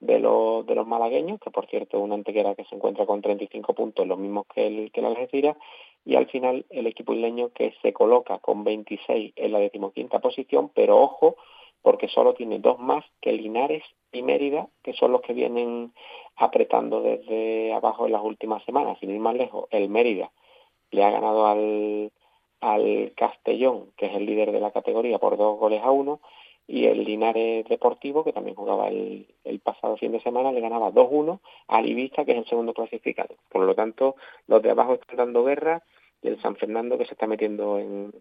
de 0.00 0.18
los, 0.20 0.64
de 0.66 0.74
los 0.74 0.86
malagueños, 0.86 1.40
que 1.40 1.50
por 1.50 1.66
cierto 1.66 1.98
una 1.98 2.14
antequera 2.14 2.54
que 2.54 2.64
se 2.64 2.74
encuentra 2.74 3.06
con 3.06 3.20
35 3.20 3.74
puntos, 3.74 4.06
los 4.06 4.18
mismos 4.18 4.46
que 4.54 4.66
el, 4.66 4.92
que 4.92 5.02
la 5.02 5.08
Algeciras, 5.08 5.56
y 6.04 6.14
al 6.16 6.26
final 6.26 6.64
el 6.70 6.86
equipo 6.86 7.12
isleño 7.14 7.50
que 7.50 7.74
se 7.82 7.92
coloca 7.92 8.38
con 8.38 8.64
26 8.64 9.32
en 9.36 9.52
la 9.52 9.58
decimoquinta 9.58 10.20
posición, 10.20 10.70
pero 10.74 11.00
ojo, 11.00 11.36
porque 11.82 12.08
solo 12.08 12.34
tiene 12.34 12.58
dos 12.58 12.78
más 12.78 13.04
que 13.20 13.32
Linares 13.32 13.82
y 14.12 14.22
Mérida, 14.22 14.68
que 14.82 14.94
son 14.94 15.12
los 15.12 15.20
que 15.22 15.32
vienen 15.32 15.92
apretando 16.36 17.02
desde 17.02 17.72
abajo 17.72 18.06
en 18.06 18.12
las 18.12 18.22
últimas 18.22 18.64
semanas, 18.64 18.98
sin 19.00 19.10
ir 19.10 19.20
más 19.20 19.34
lejos, 19.34 19.66
el 19.70 19.88
Mérida 19.88 20.30
le 20.90 21.04
ha 21.04 21.10
ganado 21.10 21.46
al, 21.46 22.12
al 22.60 23.12
Castellón, 23.16 23.92
que 23.96 24.06
es 24.06 24.14
el 24.14 24.26
líder 24.26 24.52
de 24.52 24.60
la 24.60 24.70
categoría, 24.70 25.18
por 25.18 25.36
dos 25.36 25.58
goles 25.58 25.82
a 25.82 25.90
uno, 25.90 26.20
y 26.68 26.84
el 26.84 27.02
Linares 27.02 27.66
Deportivo, 27.66 28.22
que 28.22 28.34
también 28.34 28.54
jugaba 28.54 28.88
el, 28.88 29.26
el 29.44 29.58
pasado 29.58 29.96
fin 29.96 30.12
de 30.12 30.20
semana, 30.20 30.52
le 30.52 30.60
ganaba 30.60 30.92
2-1 30.92 31.40
al 31.66 31.86
Ibiza, 31.86 32.26
que 32.26 32.32
es 32.32 32.38
el 32.38 32.46
segundo 32.46 32.74
clasificado. 32.74 33.34
Por 33.48 33.64
lo 33.64 33.74
tanto, 33.74 34.16
los 34.46 34.62
de 34.62 34.70
abajo 34.70 34.94
están 34.94 35.16
dando 35.16 35.44
guerra 35.44 35.82
y 36.22 36.28
el 36.28 36.40
San 36.42 36.56
Fernando 36.56 36.98
que 36.98 37.04
se 37.04 37.12
está 37.12 37.26
metiendo 37.26 37.78
en, 37.78 38.12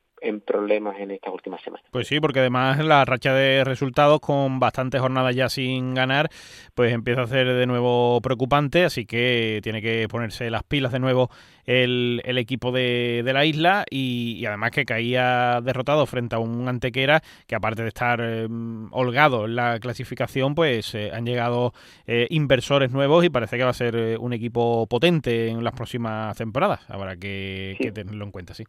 problemas 0.41 0.99
en 0.99 1.11
estas 1.11 1.33
últimas 1.33 1.61
semanas. 1.61 1.85
Pues 1.91 2.07
sí, 2.07 2.19
porque 2.19 2.39
además 2.39 2.83
la 2.83 3.03
racha 3.05 3.33
de 3.33 3.63
resultados 3.63 4.19
con 4.19 4.59
bastantes 4.59 5.01
jornadas 5.01 5.35
ya 5.35 5.49
sin 5.49 5.93
ganar, 5.93 6.29
pues 6.75 6.93
empieza 6.93 7.23
a 7.23 7.27
ser 7.27 7.51
de 7.53 7.65
nuevo 7.65 8.21
preocupante, 8.21 8.85
así 8.85 9.05
que 9.05 9.59
tiene 9.63 9.81
que 9.81 10.07
ponerse 10.07 10.49
las 10.49 10.63
pilas 10.63 10.91
de 10.91 10.99
nuevo 10.99 11.29
el, 11.67 12.21
el 12.25 12.37
equipo 12.37 12.71
de, 12.71 13.21
de, 13.23 13.33
la 13.33 13.45
isla 13.45 13.85
y, 13.91 14.43
además 14.45 14.71
que 14.71 14.85
caía 14.85 15.61
derrotado 15.61 16.05
frente 16.07 16.35
a 16.35 16.39
un 16.39 16.67
Antequera 16.67 17.21
que 17.45 17.55
aparte 17.55 17.83
de 17.83 17.89
estar 17.89 18.19
eh, 18.23 18.47
holgado 18.91 19.45
en 19.45 19.55
la 19.55 19.79
clasificación, 19.79 20.55
pues 20.55 20.95
eh, 20.95 21.11
han 21.13 21.25
llegado 21.25 21.73
eh, 22.07 22.27
inversores 22.29 22.91
nuevos 22.91 23.23
y 23.23 23.29
parece 23.29 23.57
que 23.57 23.63
va 23.63 23.69
a 23.69 23.73
ser 23.73 24.17
un 24.19 24.33
equipo 24.33 24.87
potente 24.87 25.49
en 25.49 25.63
las 25.63 25.73
próximas 25.73 26.35
temporadas. 26.37 26.79
Habrá 26.89 27.17
que, 27.17 27.77
que 27.79 27.91
tenerlo 27.91 28.25
en 28.25 28.31
cuenta, 28.31 28.53
sí. 28.53 28.63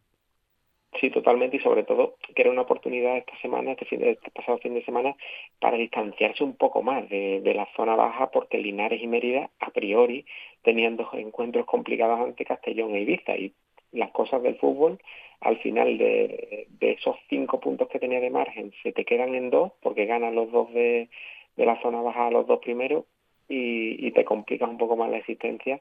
Sí, 1.01 1.11
totalmente 1.11 1.59
y 1.59 1.61
sobre 1.61 1.85
todo 1.85 2.17
que 2.35 2.43
era 2.43 2.51
una 2.51 2.63
oportunidad 2.63 3.19
esta 3.19 3.39
semana, 3.41 3.73
este, 3.73 3.85
fin 3.85 4.01
de, 4.01 4.13
este 4.13 4.31
pasado 4.31 4.59
fin 4.59 4.75
de 4.75 4.85
semana, 4.85 5.15
para 5.61 5.77
distanciarse 5.77 6.43
un 6.43 6.57
poco 6.57 6.83
más 6.83 7.09
de, 7.11 7.41
de, 7.41 7.55
la 7.55 7.69
zona 7.77 7.95
baja 7.95 8.31
porque 8.31 8.59
Linares 8.59 9.03
y 9.03 9.07
Mérida 9.07 9.51
a 9.61 9.71
priori 9.71 10.25
tenían 10.63 10.97
dos 10.97 11.09
encuentros 11.13 11.67
complicados 11.67 12.21
ante 12.21 12.45
Castellón 12.45 12.95
e 12.95 13.03
Ibiza 13.03 13.37
y 13.37 13.55
las 13.93 14.11
cosas 14.11 14.43
del 14.43 14.57
fútbol 14.57 14.99
al 15.41 15.59
final 15.59 15.99
de, 15.99 16.67
esos 16.81 17.17
cinco 17.29 17.61
puntos 17.61 17.89
que 17.89 17.99
tenía 17.99 18.21
de 18.21 18.31
margen 18.31 18.73
se 18.83 18.93
te 18.93 19.05
quedan 19.05 19.35
en 19.35 19.51
dos 19.51 19.73
porque 19.83 20.07
ganan 20.07 20.35
los 20.35 20.51
dos 20.51 20.73
de, 20.73 21.09
de 21.57 21.67
la 21.67 21.81
zona 21.81 22.03
baja 22.03 22.31
los 22.31 22.47
dos 22.47 22.61
primeros 22.61 23.05
y, 23.49 24.07
y 24.07 24.11
te 24.13 24.25
complicas 24.25 24.69
un 24.69 24.79
poco 24.79 24.97
más 24.97 25.11
la 25.11 25.19
existencia 25.19 25.81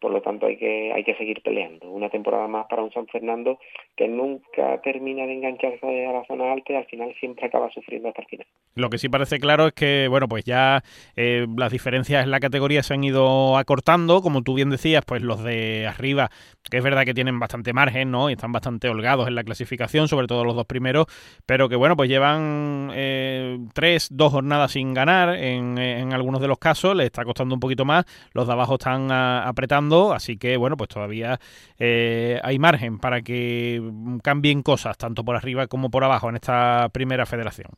por 0.00 0.12
lo 0.12 0.20
tanto 0.22 0.46
hay 0.46 0.56
que 0.56 0.92
hay 0.92 1.04
que 1.04 1.14
seguir 1.16 1.42
peleando. 1.42 1.90
Una 1.90 2.10
temporada 2.10 2.46
más 2.48 2.66
para 2.68 2.82
un 2.82 2.92
San 2.92 3.06
Fernando 3.06 3.58
que 3.96 4.08
nunca 4.08 4.80
termina 4.82 5.26
de 5.26 5.34
engancharse 5.34 6.06
a 6.06 6.12
la 6.12 6.24
zona 6.26 6.52
alta 6.52 6.72
y 6.72 6.76
al 6.76 6.86
final 6.86 7.14
siempre 7.18 7.46
acaba 7.46 7.70
sufriendo 7.70 8.08
hasta 8.08 8.22
el 8.22 8.28
final. 8.28 8.46
Lo 8.74 8.90
que 8.90 8.98
sí 8.98 9.08
parece 9.08 9.38
claro 9.38 9.68
es 9.68 9.72
que 9.72 10.08
bueno 10.08 10.28
pues 10.28 10.44
ya 10.44 10.82
eh, 11.16 11.46
las 11.56 11.72
diferencias 11.72 12.24
en 12.24 12.30
la 12.30 12.40
categoría 12.40 12.82
se 12.82 12.94
han 12.94 13.04
ido 13.04 13.56
acortando. 13.56 14.20
Como 14.20 14.42
tú 14.42 14.54
bien 14.54 14.70
decías 14.70 15.04
pues 15.06 15.22
los 15.22 15.42
de 15.42 15.86
arriba 15.86 16.30
que 16.70 16.78
es 16.78 16.84
verdad 16.84 17.04
que 17.04 17.14
tienen 17.14 17.38
bastante 17.38 17.72
margen 17.72 18.10
no 18.10 18.30
y 18.30 18.34
están 18.34 18.52
bastante 18.52 18.88
holgados 18.88 19.28
en 19.28 19.34
la 19.34 19.44
clasificación 19.44 20.08
sobre 20.08 20.26
todo 20.26 20.44
los 20.44 20.56
dos 20.56 20.66
primeros 20.66 21.06
pero 21.46 21.68
que 21.68 21.76
bueno 21.76 21.96
pues 21.96 22.08
llevan 22.08 22.90
eh, 22.94 23.58
tres 23.72 24.08
dos 24.10 24.32
jornadas 24.32 24.72
sin 24.72 24.94
ganar 24.94 25.34
en, 25.36 26.12
algunos 26.12 26.40
de 26.40 26.48
los 26.48 26.58
casos. 26.58 26.96
Les 26.96 27.06
está 27.06 27.24
costando 27.24 27.54
un 27.54 27.60
poquito 27.60 27.84
más. 27.84 28.04
Los 28.32 28.46
de 28.46 28.52
abajo 28.52 28.74
están 28.74 29.10
apretando 29.10 29.83
así 30.12 30.38
que 30.38 30.56
bueno, 30.56 30.76
pues 30.76 30.88
todavía 30.88 31.38
eh, 31.78 32.38
hay 32.42 32.58
margen 32.58 32.98
para 32.98 33.22
que 33.22 33.80
cambien 34.22 34.62
cosas, 34.62 34.96
tanto 34.98 35.24
por 35.24 35.36
arriba 35.36 35.66
como 35.66 35.90
por 35.90 36.04
abajo 36.04 36.28
en 36.28 36.36
esta 36.36 36.88
primera 36.92 37.26
federación. 37.26 37.70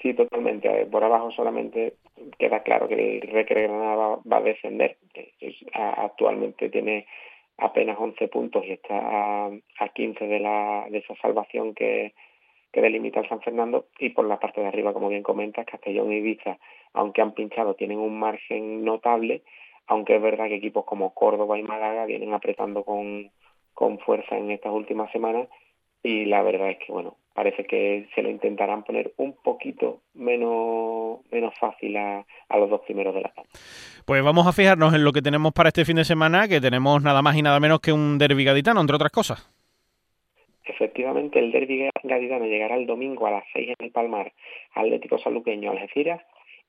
Sí, 0.00 0.14
totalmente. 0.14 0.86
Por 0.86 1.04
abajo 1.04 1.30
solamente 1.30 1.94
queda 2.38 2.62
claro 2.62 2.88
que 2.88 2.94
el 2.94 3.20
Recre 3.22 3.62
Granada 3.62 4.18
va, 4.30 4.36
a 4.36 4.42
descender. 4.42 4.96
Actualmente 5.74 6.68
tiene 6.70 7.06
apenas 7.58 7.96
11 7.98 8.28
puntos 8.28 8.64
y 8.66 8.72
está 8.72 8.98
a, 8.98 9.50
a 9.78 9.88
15 9.88 10.26
de, 10.26 10.40
la, 10.40 10.86
de 10.90 10.98
esa 10.98 11.14
salvación 11.22 11.74
que, 11.74 12.14
que 12.72 12.80
delimita 12.80 13.20
el 13.20 13.28
San 13.28 13.40
Fernando 13.42 13.86
y 13.98 14.10
por 14.10 14.26
la 14.26 14.40
parte 14.40 14.60
de 14.60 14.66
arriba, 14.66 14.92
como 14.92 15.08
bien 15.08 15.22
comentas, 15.22 15.66
Castellón 15.66 16.12
y 16.12 16.16
Ibiza, 16.16 16.58
aunque 16.94 17.20
han 17.20 17.32
pinchado, 17.32 17.74
tienen 17.74 17.98
un 17.98 18.18
margen 18.18 18.84
notable 18.84 19.42
aunque 19.92 20.16
es 20.16 20.22
verdad 20.22 20.48
que 20.48 20.54
equipos 20.54 20.86
como 20.86 21.12
Córdoba 21.12 21.58
y 21.58 21.62
Málaga 21.62 22.06
vienen 22.06 22.32
apretando 22.32 22.82
con, 22.82 23.30
con 23.74 23.98
fuerza 23.98 24.38
en 24.38 24.50
estas 24.50 24.72
últimas 24.72 25.12
semanas 25.12 25.48
y 26.02 26.24
la 26.24 26.42
verdad 26.42 26.70
es 26.70 26.78
que 26.78 26.90
bueno 26.90 27.16
parece 27.34 27.64
que 27.64 28.08
se 28.14 28.22
lo 28.22 28.30
intentarán 28.30 28.84
poner 28.84 29.12
un 29.18 29.34
poquito 29.34 30.00
menos 30.14 31.20
menos 31.30 31.52
fácil 31.60 31.94
a, 31.98 32.24
a 32.48 32.56
los 32.56 32.70
dos 32.70 32.80
primeros 32.86 33.14
de 33.14 33.20
la 33.20 33.28
tabla. 33.34 33.50
Pues 34.06 34.24
vamos 34.24 34.46
a 34.46 34.52
fijarnos 34.52 34.94
en 34.94 35.04
lo 35.04 35.12
que 35.12 35.20
tenemos 35.20 35.52
para 35.52 35.68
este 35.68 35.84
fin 35.84 35.96
de 35.96 36.04
semana, 36.04 36.48
que 36.48 36.60
tenemos 36.60 37.02
nada 37.02 37.20
más 37.20 37.36
y 37.36 37.42
nada 37.42 37.60
menos 37.60 37.80
que 37.80 37.92
un 37.92 38.16
derbi 38.16 38.44
gaditano, 38.44 38.80
entre 38.80 38.96
otras 38.96 39.12
cosas. 39.12 39.48
Efectivamente, 40.64 41.38
el 41.38 41.52
derbi 41.52 41.88
gaditano 42.02 42.46
llegará 42.46 42.76
el 42.76 42.86
domingo 42.86 43.26
a 43.26 43.30
las 43.30 43.44
6 43.52 43.68
en 43.78 43.86
el 43.86 43.92
Palmar, 43.92 44.32
Atlético 44.74 45.18
Saluqueño 45.18 45.70
Algeciras, 45.70 46.22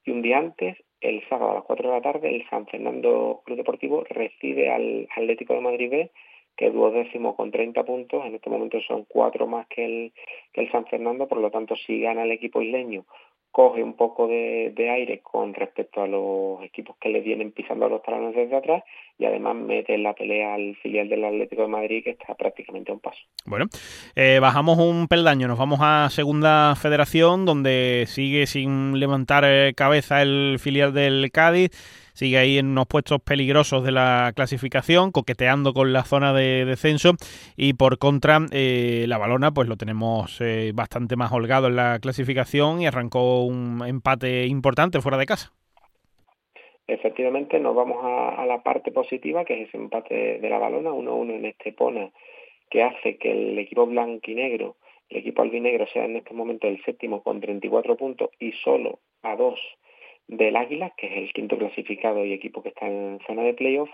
y 0.06 0.12
un 0.12 0.22
día 0.22 0.38
antes 0.38 0.78
el 1.04 1.22
sábado 1.28 1.52
a 1.52 1.56
las 1.56 1.64
4 1.66 1.90
de 1.90 1.96
la 1.96 2.02
tarde 2.02 2.36
el 2.36 2.48
San 2.50 2.66
Fernando 2.68 3.42
Club 3.46 3.58
Deportivo 3.58 4.04
recibe 4.10 4.72
al 4.72 5.08
Atlético 5.16 5.54
de 5.54 5.62
Madrid 5.62 5.90
B, 5.90 6.12
que 6.56 6.70
duodécimo 6.70 7.36
con 7.36 7.52
30 7.52 7.84
puntos, 7.84 8.26
en 8.26 8.36
este 8.36 8.50
momento 8.50 8.80
son 8.82 9.06
cuatro 9.06 9.48
más 9.48 9.68
que 9.68 9.86
el, 9.86 10.14
que 10.54 10.62
el 10.62 10.72
San 10.72 10.86
Fernando, 10.86 11.28
por 11.28 11.40
lo 11.40 11.52
tanto 11.52 11.76
si 11.76 12.00
gana 12.00 12.24
el 12.24 12.32
equipo 12.32 12.62
isleño 12.62 13.06
coge 13.54 13.84
un 13.84 13.94
poco 13.94 14.28
de, 14.28 14.74
aire 14.76 15.22
con 15.22 15.54
respecto 15.54 16.02
a 16.02 16.08
los 16.08 16.64
equipos 16.64 16.98
que 17.00 17.10
le 17.10 17.22
vienen 17.22 17.52
pisando 17.52 17.86
a 17.86 17.90
los 17.90 18.02
talones 18.02 18.36
desde 18.36 18.56
atrás 18.58 18.84
y 19.20 19.26
además 19.26 19.56
mete 19.56 19.94
en 19.94 20.02
la 20.02 20.14
pelea 20.14 20.56
al 20.56 20.76
filial 20.82 21.08
del 21.08 21.24
Atlético 21.24 21.62
de 21.62 21.68
Madrid 21.68 22.04
que 22.04 22.10
está 22.10 22.34
prácticamente 22.34 22.92
a 22.92 22.96
un 22.96 23.00
paso. 23.00 23.22
Bueno, 23.46 23.68
eh, 24.16 24.40
bajamos 24.42 24.80
un 24.80 25.08
peldaño, 25.08 25.48
nos 25.48 25.60
vamos 25.60 25.80
a 25.84 26.10
Segunda 26.10 26.76
Federación 26.76 27.46
donde 27.46 28.06
sigue 28.08 28.48
sin 28.48 29.00
levantar 29.00 29.44
eh, 29.46 29.74
cabeza 29.76 30.24
el 30.24 30.58
filial 30.60 30.92
del 30.92 31.30
Cádiz 31.32 31.70
sigue 32.14 32.38
ahí 32.38 32.58
en 32.58 32.68
unos 32.68 32.88
puestos 32.88 33.22
peligrosos 33.22 33.84
de 33.84 33.92
la 33.92 34.32
clasificación, 34.36 35.12
coqueteando 35.12 35.74
con 35.74 35.94
la 35.94 36.04
zona 36.04 36.34
de 36.34 36.66
descenso 36.66 37.14
y 37.58 37.74
por 37.74 37.98
contra 37.98 38.40
eh, 38.52 39.06
la 39.08 39.18
balona 39.18 39.52
pues 39.52 39.68
lo 39.68 39.78
tenemos 39.78 40.40
eh, 40.42 40.72
bastante 40.74 41.16
más 41.16 41.32
holgado 41.32 41.68
en 41.68 41.76
la 41.76 42.00
clasificación 42.00 42.82
y 42.82 42.88
arrancó 42.88 43.44
un 43.44 43.84
empate 43.86 44.46
importante 44.46 45.02
fuera 45.02 45.18
de 45.18 45.26
casa. 45.26 45.52
Efectivamente, 46.86 47.60
nos 47.60 47.76
vamos 47.76 48.00
a, 48.04 48.46
la 48.46 48.62
parte 48.62 48.92
positiva, 48.92 49.46
que 49.46 49.62
es 49.62 49.70
ese 49.70 49.78
empate 49.78 50.40
de 50.40 50.50
la 50.50 50.58
balona, 50.58 50.92
1-1 50.92 51.36
en 51.36 51.46
Estepona, 51.46 52.12
que 52.70 52.84
hace 52.84 53.18
que 53.18 53.32
el 53.32 53.58
equipo 53.58 53.86
blanco 53.86 54.30
y 54.30 54.36
negro, 54.36 54.76
el 55.10 55.18
equipo 55.18 55.44
albinegro, 55.44 55.88
sea 55.88 56.04
en 56.06 56.18
este 56.18 56.34
momento 56.34 56.68
el 56.68 56.84
séptimo 56.84 57.24
con 57.24 57.40
34 57.40 57.96
puntos 57.96 58.32
y 58.38 58.52
solo 58.52 59.00
a 59.22 59.36
dos 59.38 59.60
del 60.28 60.56
Águila, 60.56 60.94
que 60.98 61.08
es 61.08 61.14
el 61.18 61.34
quinto 61.34 61.58
clasificado 61.58 62.26
y 62.26 62.34
equipo 62.34 62.64
que 62.64 62.70
está 62.70 62.88
en 62.88 63.20
zona 63.28 63.44
de 63.44 63.54
playoff, 63.54 63.90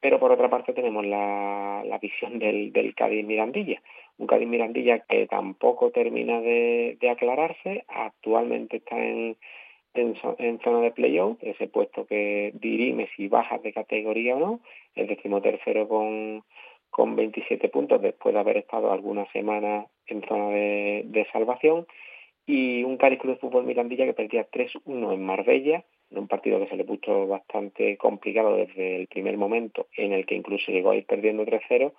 pero 0.00 0.18
por 0.18 0.32
otra 0.32 0.50
parte 0.50 0.72
tenemos 0.72 1.06
la, 1.06 1.82
la 1.86 1.98
visión 1.98 2.38
del, 2.38 2.72
del 2.72 2.94
Cádiz 2.94 3.24
Mirandilla, 3.24 3.80
un 4.18 4.26
Cádiz 4.26 4.48
Mirandilla 4.48 4.98
que 5.00 5.26
tampoco 5.26 5.90
termina 5.90 6.40
de, 6.40 6.96
de 7.00 7.10
aclararse, 7.10 7.84
actualmente 7.88 8.78
está 8.78 8.98
en, 8.98 9.36
en, 9.94 10.16
en, 10.38 10.58
zona 10.60 10.80
de 10.80 10.90
playoff, 10.90 11.38
ese 11.40 11.68
puesto 11.68 12.06
que 12.06 12.52
dirime 12.54 13.08
si 13.16 13.28
bajas 13.28 13.62
de 13.62 13.72
categoría 13.72 14.36
o 14.36 14.40
no, 14.40 14.60
el 14.96 15.06
decimotercero 15.06 15.88
con, 15.88 16.42
con 16.90 17.14
27 17.14 17.68
puntos 17.68 18.02
después 18.02 18.34
de 18.34 18.40
haber 18.40 18.56
estado 18.56 18.92
algunas 18.92 19.30
semanas 19.30 19.86
en 20.06 20.22
zona 20.26 20.48
de, 20.48 21.02
de 21.06 21.26
salvación 21.32 21.86
y 22.46 22.82
un 22.82 22.96
Cádiz 22.96 23.20
Club 23.20 23.34
de 23.34 23.40
Fútbol 23.40 23.64
Mirandilla 23.64 24.04
que 24.04 24.14
perdía 24.14 24.50
3-1 24.50 25.14
en 25.14 25.24
Marbella, 25.24 25.84
en 26.10 26.18
un 26.18 26.28
partido 26.28 26.58
que 26.60 26.68
se 26.68 26.76
le 26.76 26.84
puso 26.84 27.26
bastante 27.26 27.96
complicado 27.96 28.56
desde 28.56 28.96
el 28.96 29.06
primer 29.06 29.36
momento, 29.36 29.86
en 29.96 30.12
el 30.12 30.26
que 30.26 30.34
incluso 30.34 30.72
llegó 30.72 30.90
a 30.90 30.96
ir 30.96 31.06
perdiendo 31.06 31.44
3-0, 31.44 31.92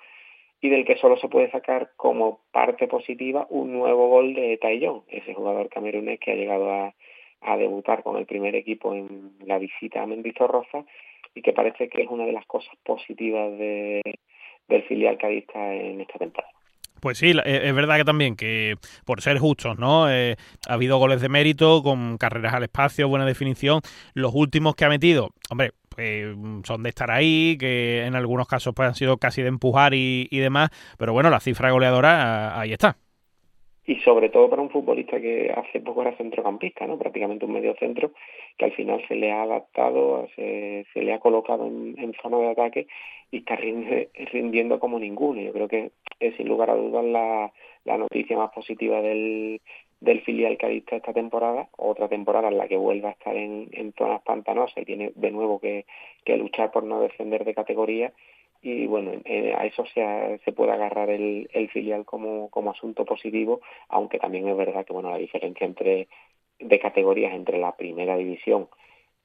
y 0.61 0.69
del 0.69 0.85
que 0.85 0.97
solo 0.97 1.17
se 1.17 1.27
puede 1.27 1.51
sacar 1.51 1.91
como 1.97 2.39
parte 2.51 2.87
positiva 2.87 3.47
un 3.49 3.73
nuevo 3.73 4.07
gol 4.07 4.33
de 4.33 4.57
Taillon, 4.57 5.03
ese 5.09 5.33
jugador 5.33 5.69
camerunés 5.69 6.19
que 6.19 6.31
ha 6.31 6.35
llegado 6.35 6.71
a, 6.71 6.93
debutar 7.57 8.03
con 8.03 8.15
el 8.15 8.25
primer 8.25 8.55
equipo 8.55 8.95
en 8.95 9.33
la 9.45 9.57
visita 9.57 10.01
a 10.01 10.07
Mendizorroza 10.07 10.85
y 11.35 11.41
que 11.41 11.51
parece 11.51 11.89
que 11.89 12.03
es 12.03 12.07
una 12.07 12.25
de 12.25 12.31
las 12.31 12.45
cosas 12.45 12.73
positivas 12.85 13.51
de, 13.57 14.01
del 14.69 14.83
filial 14.83 15.17
cadista 15.17 15.73
en 15.73 15.99
esta 15.99 16.17
temporada. 16.17 16.62
Pues 17.03 17.17
sí, 17.17 17.33
eh, 17.43 17.61
es 17.65 17.75
verdad 17.75 17.97
que 17.97 18.05
también, 18.05 18.37
que 18.37 18.77
por 19.03 19.21
ser 19.21 19.37
justos, 19.37 19.77
¿no? 19.77 20.09
Eh, 20.09 20.37
ha 20.69 20.73
habido 20.75 20.99
goles 20.99 21.19
de 21.19 21.27
mérito, 21.27 21.83
con 21.83 22.17
carreras 22.17 22.53
al 22.53 22.63
espacio, 22.63 23.09
buena 23.09 23.25
definición. 23.25 23.81
Los 24.13 24.31
últimos 24.33 24.73
que 24.73 24.85
ha 24.85 24.89
metido, 24.89 25.31
hombre, 25.49 25.73
pues 25.89 26.33
son 26.63 26.81
de 26.81 26.87
estar 26.87 27.11
ahí, 27.11 27.57
que 27.59 28.05
en 28.05 28.15
algunos 28.15 28.47
casos 28.47 28.73
pues 28.73 28.87
han 28.87 28.95
sido 28.95 29.17
casi 29.17 29.41
de 29.41 29.49
empujar 29.49 29.93
y, 29.93 30.29
y 30.31 30.39
demás, 30.39 30.69
pero 30.97 31.11
bueno, 31.11 31.29
la 31.29 31.41
cifra 31.41 31.71
goleadora 31.71 32.57
ahí 32.57 32.71
está 32.71 32.95
y 33.85 33.95
sobre 33.97 34.29
todo 34.29 34.49
para 34.49 34.61
un 34.61 34.69
futbolista 34.69 35.19
que 35.19 35.51
hace 35.55 35.81
poco 35.81 36.01
era 36.01 36.15
centrocampista, 36.15 36.87
¿no? 36.87 36.97
prácticamente 36.97 37.45
un 37.45 37.53
medio 37.53 37.75
centro, 37.75 38.11
que 38.57 38.65
al 38.65 38.71
final 38.71 39.03
se 39.07 39.15
le 39.15 39.31
ha 39.31 39.43
adaptado, 39.43 40.27
se, 40.35 40.85
se 40.93 41.01
le 41.01 41.13
ha 41.13 41.19
colocado 41.19 41.67
en, 41.67 41.95
en 41.97 42.13
zona 42.21 42.37
de 42.37 42.49
ataque 42.49 42.87
y 43.31 43.37
está 43.39 43.55
rindiendo 43.55 44.79
como 44.79 44.99
ninguno. 44.99 45.41
Yo 45.41 45.51
creo 45.51 45.67
que 45.67 45.91
es 46.19 46.35
sin 46.37 46.47
lugar 46.47 46.69
a 46.69 46.75
dudas 46.75 47.03
la, 47.03 47.51
la 47.83 47.97
noticia 47.97 48.37
más 48.37 48.51
positiva 48.51 49.01
del, 49.01 49.59
del 50.03 50.21
filial 50.21 50.57
cadista 50.57 50.97
esta 50.97 51.13
temporada, 51.13 51.69
otra 51.77 52.09
temporada 52.09 52.49
en 52.49 52.57
la 52.57 52.67
que 52.67 52.75
vuelva 52.75 53.09
a 53.09 53.11
estar 53.13 53.35
en, 53.35 53.93
zonas 53.97 54.21
pantanosas 54.23 54.77
y 54.77 54.85
tiene 54.85 55.13
de 55.15 55.31
nuevo 55.31 55.59
que, 55.59 55.85
luchar 56.27 56.71
por 56.71 56.83
no 56.83 56.99
descender 56.99 57.45
de 57.45 57.53
categoría 57.53 58.11
y 58.63 58.87
bueno, 58.87 59.11
a 59.11 59.65
eso 59.65 59.85
se, 59.93 60.39
se 60.45 60.51
puede 60.53 60.71
agarrar 60.71 61.09
el, 61.09 61.49
el 61.53 61.69
filial 61.69 62.05
como, 62.05 62.49
como 62.49 62.71
asunto 62.71 63.03
positivo, 63.03 63.59
aunque 63.89 64.19
también 64.19 64.47
es 64.47 64.55
verdad 64.55 64.85
que 64.85 64.93
bueno 64.93 65.11
la 65.11 65.17
diferencia 65.17 65.67
entre 65.67 66.07
de 66.59 66.79
categorías 66.79 67.33
entre 67.33 67.57
la 67.57 67.75
primera 67.75 68.15
división 68.15 68.69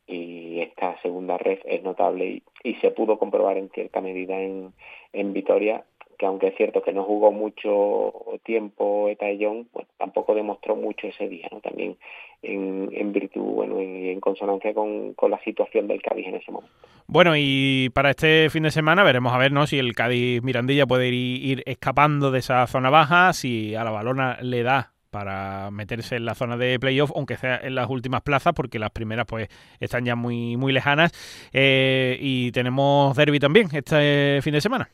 y 0.09 0.61
esta 0.61 1.01
segunda 1.03 1.39
red 1.39 1.61
es 1.67 1.83
notable 1.83 2.43
y, 2.65 2.75
se 2.77 2.91
pudo 2.91 3.19
comprobar 3.19 3.59
en 3.59 3.69
cierta 3.71 4.01
medida 4.01 4.41
en, 4.41 4.73
en 5.13 5.33
Vitoria 5.33 5.85
que 6.19 6.27
aunque 6.27 6.49
es 6.49 6.57
cierto 6.57 6.83
que 6.83 6.93
no 6.93 7.05
jugó 7.05 7.31
mucho 7.31 8.13
tiempo 8.45 9.09
Etayón, 9.09 9.69
pues 9.73 9.87
tampoco 9.97 10.35
demostró 10.35 10.75
mucho 10.77 11.07
ese 11.07 11.29
día, 11.29 11.49
¿no? 11.53 11.61
También 11.61 11.97
en, 12.43 13.13
virtud, 13.13 13.41
bueno, 13.41 13.79
en, 13.79 14.07
en 14.07 14.21
consonancia 14.21 14.75
con, 14.75 15.15
la 15.29 15.39
situación 15.45 15.87
del 15.87 16.03
Cádiz 16.03 16.27
en 16.27 16.35
ese 16.35 16.51
momento. 16.51 16.75
Bueno, 17.07 17.35
y 17.37 17.91
para 17.95 18.11
este 18.11 18.51
fin 18.51 18.65
de 18.65 18.71
semana 18.71 19.05
veremos 19.05 19.33
a 19.33 19.39
ver, 19.39 19.53
¿no? 19.53 19.67
Si 19.67 19.79
el 19.79 19.95
Cádiz 19.95 20.43
Mirandilla 20.43 20.87
puede 20.87 21.09
ir, 21.09 21.45
ir 21.45 21.63
escapando 21.67 22.31
de 22.31 22.41
esa 22.41 22.67
zona 22.67 22.91
baja, 22.91 23.33
si 23.33 23.75
a 23.75 23.85
la 23.85 23.91
balona 23.91 24.39
le 24.43 24.63
da 24.63 24.93
para 25.11 25.71
meterse 25.71 26.17
en 26.17 26.25
la 26.25 26.35
zona 26.35 26.57
de 26.57 26.79
playoff, 26.79 27.13
aunque 27.15 27.37
sea 27.37 27.57
en 27.63 27.75
las 27.75 27.89
últimas 27.89 28.23
plazas, 28.23 28.53
porque 28.55 28.79
las 28.79 28.91
primeras 28.91 29.27
pues 29.27 29.49
están 29.81 30.05
ya 30.05 30.17
muy, 30.17 30.57
muy 30.57 30.73
lejanas. 30.73 31.13
Eh, 31.53 32.19
y 32.21 32.53
tenemos 32.53 33.17
derby 33.17 33.39
también 33.39 33.69
este 33.73 34.41
fin 34.43 34.53
de 34.53 34.61
semana. 34.61 34.91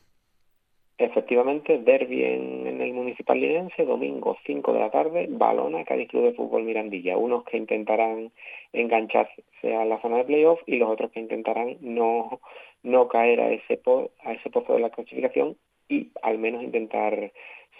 Efectivamente, 0.97 1.79
derby 1.79 2.23
en, 2.23 2.81
el 2.81 2.93
Municipal 2.93 3.37
Linense, 3.37 3.83
domingo 3.83 4.37
5 4.45 4.71
de 4.71 4.79
la 4.79 4.91
tarde, 4.91 5.27
Balona, 5.29 5.83
Cádiz 5.83 6.07
Club 6.07 6.23
de 6.23 6.33
Fútbol 6.33 6.63
Mirandilla. 6.63 7.17
Unos 7.17 7.43
que 7.43 7.57
intentarán 7.57 8.31
engancharse 8.71 9.43
a 9.75 9.83
la 9.83 10.01
zona 10.01 10.17
de 10.17 10.23
playoff 10.23 10.61
y 10.65 10.77
los 10.77 10.89
otros 10.89 11.11
que 11.11 11.19
intentarán 11.19 11.77
no, 11.81 12.39
no 12.83 13.09
caer 13.09 13.41
a 13.41 13.51
ese, 13.51 13.81
a 14.23 14.33
ese 14.33 14.49
pozo 14.49 14.73
de 14.73 14.79
la 14.79 14.89
clasificación 14.89 15.57
y 15.89 16.11
al 16.21 16.37
menos 16.37 16.63
intentar 16.63 17.31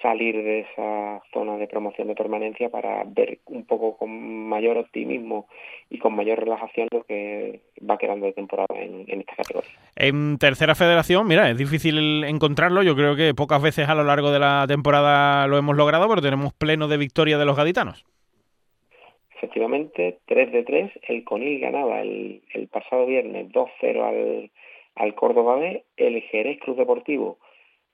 salir 0.02 0.36
de 0.36 0.60
esa 0.60 1.22
zona 1.34 1.58
de 1.58 1.68
promoción 1.68 2.08
de 2.08 2.16
permanencia 2.16 2.70
para 2.70 3.04
ver 3.06 3.40
un 3.46 3.66
poco 3.66 3.98
con 3.98 4.48
mayor 4.48 4.78
optimismo 4.78 5.48
y 5.90 6.00
con 6.00 6.16
mayor 6.16 6.40
relajación 6.40 6.88
lo 6.92 7.04
que 7.04 7.62
va 7.90 7.98
quedando 7.98 8.26
de 8.26 8.34
temporada 8.34 8.76
en, 8.76 9.06
esta 9.08 9.36
categoría. 9.36 9.72
En 9.96 10.38
tercera 10.38 10.76
federación, 10.76 11.28
mira, 11.28 11.50
es 11.50 11.58
difícil 11.58 12.24
encontrarlo, 12.24 12.84
yo 12.84 12.96
creo 12.96 13.16
que 13.16 13.34
pocas 13.34 13.62
veces 13.62 13.90
a 13.90 13.96
lo 13.96 14.04
largo 14.04 14.32
de 14.32 14.40
la 14.40 14.66
temporada 14.68 15.48
lo 15.48 15.58
hemos 15.58 15.76
logrado, 15.76 16.08
pero 16.10 16.22
tenemos 16.22 16.54
pleno 16.54 16.88
de 16.88 16.98
victoria 16.98 17.38
de 17.38 17.46
los 17.46 17.58
gaditanos. 17.58 18.06
Efectivamente, 19.38 20.20
3 20.26 20.52
de 20.52 20.64
3, 20.64 20.92
el 21.10 21.24
Conil 21.24 21.60
ganaba 21.60 22.02
el, 22.02 22.42
el 22.54 22.68
pasado 22.68 23.06
viernes 23.06 23.52
2-0 23.52 24.02
al, 24.02 24.52
al 24.96 25.16
Córdoba 25.16 25.58
B, 25.58 25.84
el 25.98 26.22
Jerez 26.24 26.60
Club 26.60 26.78
Deportivo 26.78 27.38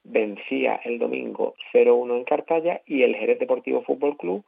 vencía 0.04 0.80
el 0.84 1.00
domingo 1.00 1.56
0-1 1.74 2.18
en 2.18 2.24
Cartaya 2.24 2.82
y 2.86 3.04
el 3.04 3.16
Jerez 3.16 3.40
Deportivo 3.40 3.84
Fútbol 3.84 4.18
Club 4.18 4.44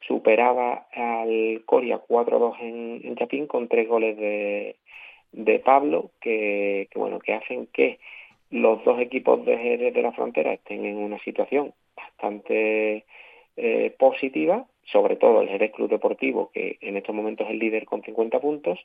superaba 0.00 0.86
al 0.92 1.62
Coria 1.66 2.00
4-2 2.06 2.56
en, 2.60 3.00
en, 3.04 3.16
Chapín 3.16 3.46
con 3.46 3.68
tres 3.68 3.88
goles 3.88 4.16
de, 4.16 4.76
de 5.32 5.58
Pablo 5.58 6.10
que, 6.20 6.88
bueno 6.94 7.18
que 7.18 7.34
hacen 7.34 7.66
que 7.66 7.98
los 8.50 8.84
dos 8.84 9.00
equipos 9.00 9.44
de 9.44 9.56
Jerez 9.56 9.94
de 9.94 10.02
la 10.02 10.12
Frontera 10.12 10.52
estén 10.52 10.84
en 10.84 10.96
una 10.96 11.18
situación 11.20 11.72
bastante 11.96 13.04
eh, 13.56 13.94
positiva, 13.98 14.66
sobre 14.84 15.16
todo 15.16 15.40
el 15.40 15.48
Jerez 15.48 15.72
Club 15.72 15.88
Deportivo, 15.88 16.50
que 16.52 16.78
en 16.80 16.96
estos 16.96 17.14
momentos 17.14 17.46
es 17.46 17.52
el 17.52 17.60
líder 17.60 17.84
con 17.84 18.02
50 18.02 18.40
puntos, 18.40 18.78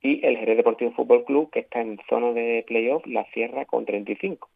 y 0.00 0.24
el 0.24 0.36
Jerez 0.38 0.58
Deportivo 0.58 0.92
Fútbol 0.92 1.24
Club, 1.24 1.50
que 1.50 1.60
está 1.60 1.80
en 1.80 1.98
zona 2.08 2.32
de 2.32 2.64
playoff, 2.66 3.04
la 3.06 3.24
cierra 3.32 3.64
con 3.64 3.84
35 3.84 4.48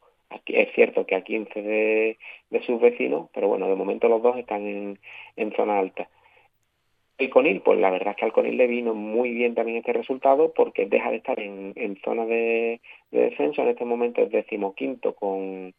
es 0.46 0.74
cierto 0.74 1.06
que 1.06 1.14
a 1.14 1.22
15 1.22 1.62
de, 1.62 2.18
sus 2.66 2.80
vecinos, 2.80 3.28
pero 3.32 3.48
bueno, 3.48 3.68
de 3.68 3.74
momento 3.74 4.08
los 4.08 4.22
dos 4.22 4.36
están 4.36 4.98
en, 5.36 5.52
zona 5.56 5.78
alta. 5.78 6.08
El 7.18 7.30
Conil, 7.30 7.60
pues 7.60 7.78
la 7.78 7.90
verdad 7.90 8.10
es 8.10 8.16
que 8.16 8.24
al 8.24 8.32
Conil 8.32 8.56
le 8.56 8.66
vino 8.66 8.94
muy 8.94 9.30
bien 9.30 9.54
también 9.54 9.78
este 9.78 9.92
resultado 9.92 10.52
porque 10.52 10.86
deja 10.86 11.10
de 11.10 11.16
estar 11.18 11.38
en, 11.38 11.98
zona 12.04 12.26
de, 12.26 12.80
descenso, 13.10 13.62
en 13.62 13.68
este 13.68 13.84
momento 13.84 14.22
es 14.22 14.30
decimoquinto 14.30 15.14
con, 15.14 15.74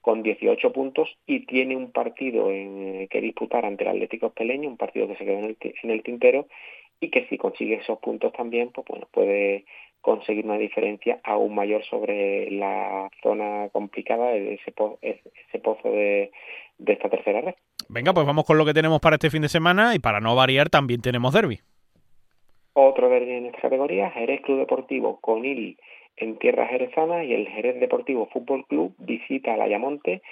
con 0.00 0.22
18 0.22 0.72
puntos 0.72 1.08
y 1.26 1.46
tiene 1.46 1.76
un 1.76 1.92
partido 1.92 2.50
en, 2.50 3.06
que 3.08 3.20
disputar 3.20 3.64
ante 3.64 3.84
el 3.84 3.90
Atlético 3.90 4.30
Peleño, 4.30 4.68
un 4.68 4.76
partido 4.76 5.06
que 5.06 5.16
se 5.16 5.24
quedó 5.24 5.38
en 5.38 5.44
el, 5.44 5.56
en 5.60 5.90
el 5.90 6.02
tintero 6.02 6.46
y 6.98 7.10
que 7.10 7.26
si 7.28 7.36
consigue 7.36 7.74
esos 7.74 7.98
puntos 7.98 8.32
también, 8.32 8.70
pues 8.70 8.86
bueno, 8.88 9.08
puede 9.12 9.64
conseguir 10.02 10.44
una 10.44 10.58
diferencia 10.58 11.20
aún 11.24 11.54
mayor 11.54 11.84
sobre 11.84 12.50
la 12.50 13.08
zona 13.22 13.68
complicada, 13.72 14.32
de 14.32 14.54
ese, 14.54 14.74
ese 15.00 15.58
pozo 15.60 15.90
de, 15.90 16.30
esta 16.84 17.08
tercera 17.08 17.40
red. 17.40 17.54
Venga, 17.88 18.12
pues 18.12 18.26
vamos 18.26 18.44
con 18.44 18.58
lo 18.58 18.66
que 18.66 18.74
tenemos 18.74 19.00
para 19.00 19.16
este 19.16 19.30
fin 19.30 19.42
de 19.42 19.48
semana 19.48 19.94
y 19.94 19.98
para 19.98 20.20
no 20.20 20.36
variar 20.36 20.68
también 20.68 21.00
tenemos 21.00 21.32
derby. 21.32 21.60
Otro 22.74 23.08
derby 23.08 23.32
en 23.32 23.46
esta 23.46 23.62
categoría, 23.62 24.10
Jerez 24.10 24.40
Club 24.42 24.58
Deportivo 24.58 25.20
Conil 25.20 25.78
en 26.16 26.38
tierras 26.38 26.70
jerezanas 26.70 27.24
y 27.24 27.34
el 27.34 27.48
Jerez 27.48 27.80
Deportivo 27.80 28.28
Fútbol 28.32 28.66
Club 28.66 28.94
visita 28.98 29.54
a 29.54 29.56
la 29.56 29.64
Ayamonte, 29.64 30.22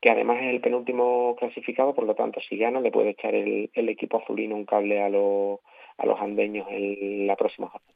que 0.00 0.10
además 0.10 0.38
es 0.42 0.48
el 0.50 0.60
penúltimo 0.60 1.36
clasificado, 1.38 1.94
por 1.94 2.04
lo 2.04 2.14
tanto 2.14 2.40
si 2.40 2.56
gana 2.56 2.80
le 2.80 2.92
puede 2.92 3.10
echar 3.10 3.34
el, 3.34 3.70
equipo 3.74 4.18
azulino 4.18 4.54
un 4.54 4.66
cable 4.66 5.02
a, 5.02 5.08
los 5.08 5.60
a 5.98 6.06
los 6.06 6.20
andeños 6.20 6.66
en 6.70 7.26
la 7.26 7.36
próxima 7.36 7.68
jornada. 7.68 7.92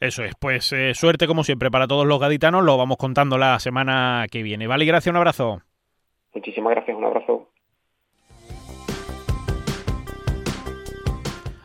Eso 0.00 0.24
es, 0.24 0.32
pues 0.38 0.72
eh, 0.72 0.94
suerte 0.94 1.26
como 1.26 1.44
siempre 1.44 1.70
para 1.70 1.86
todos 1.86 2.06
los 2.06 2.18
gaditanos, 2.18 2.64
lo 2.64 2.78
vamos 2.78 2.96
contando 2.96 3.36
la 3.36 3.58
semana 3.58 4.26
que 4.30 4.42
viene. 4.42 4.66
Vale, 4.66 4.84
gracias, 4.86 5.12
un 5.12 5.16
abrazo. 5.16 5.60
Muchísimas 6.34 6.72
gracias, 6.72 6.96
un 6.96 7.04
abrazo. 7.04 7.50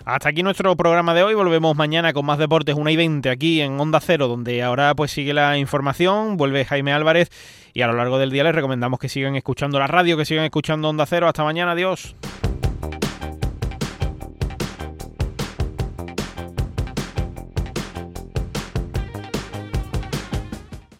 Hasta 0.06 0.30
aquí 0.30 0.43
nuestro 0.43 0.76
programa 0.76 1.15
de 1.15 1.24
hoy. 1.24 1.34
Volvemos 1.34 1.76
mañana 1.76 2.13
con 2.13 2.28
más 2.28 2.38
deportes 2.38 2.76
1 2.76 2.89
y 2.91 2.95
20 2.95 3.28
aquí 3.30 3.62
en 3.62 3.80
Onda 3.80 4.00
Cero, 4.00 4.28
donde 4.28 4.62
ahora 4.62 4.93
pues 4.93 5.10
sigue 5.10 5.34
la 5.34 5.58
información. 5.58 6.38
Vuelve 6.38 6.63
Jaime 6.63 6.93
Álvarez 6.93 7.32
y 7.74 7.82
a 7.82 7.88
lo 7.88 7.93
largo 7.93 8.19
del 8.19 8.30
día 8.30 8.43
les 8.43 8.54
recomendamos 8.54 9.00
que 9.00 9.10
sigan 9.10 9.36
escuchando 9.36 9.80
la 9.80 9.88
radio, 9.88 10.15
que 10.15 10.26
sigan 10.26 10.45
escuchando 10.45 10.89
Onda 10.89 11.08
Cero. 11.08 11.28
Hasta 11.28 11.43
mañana, 11.43 11.71
adiós. 11.71 12.15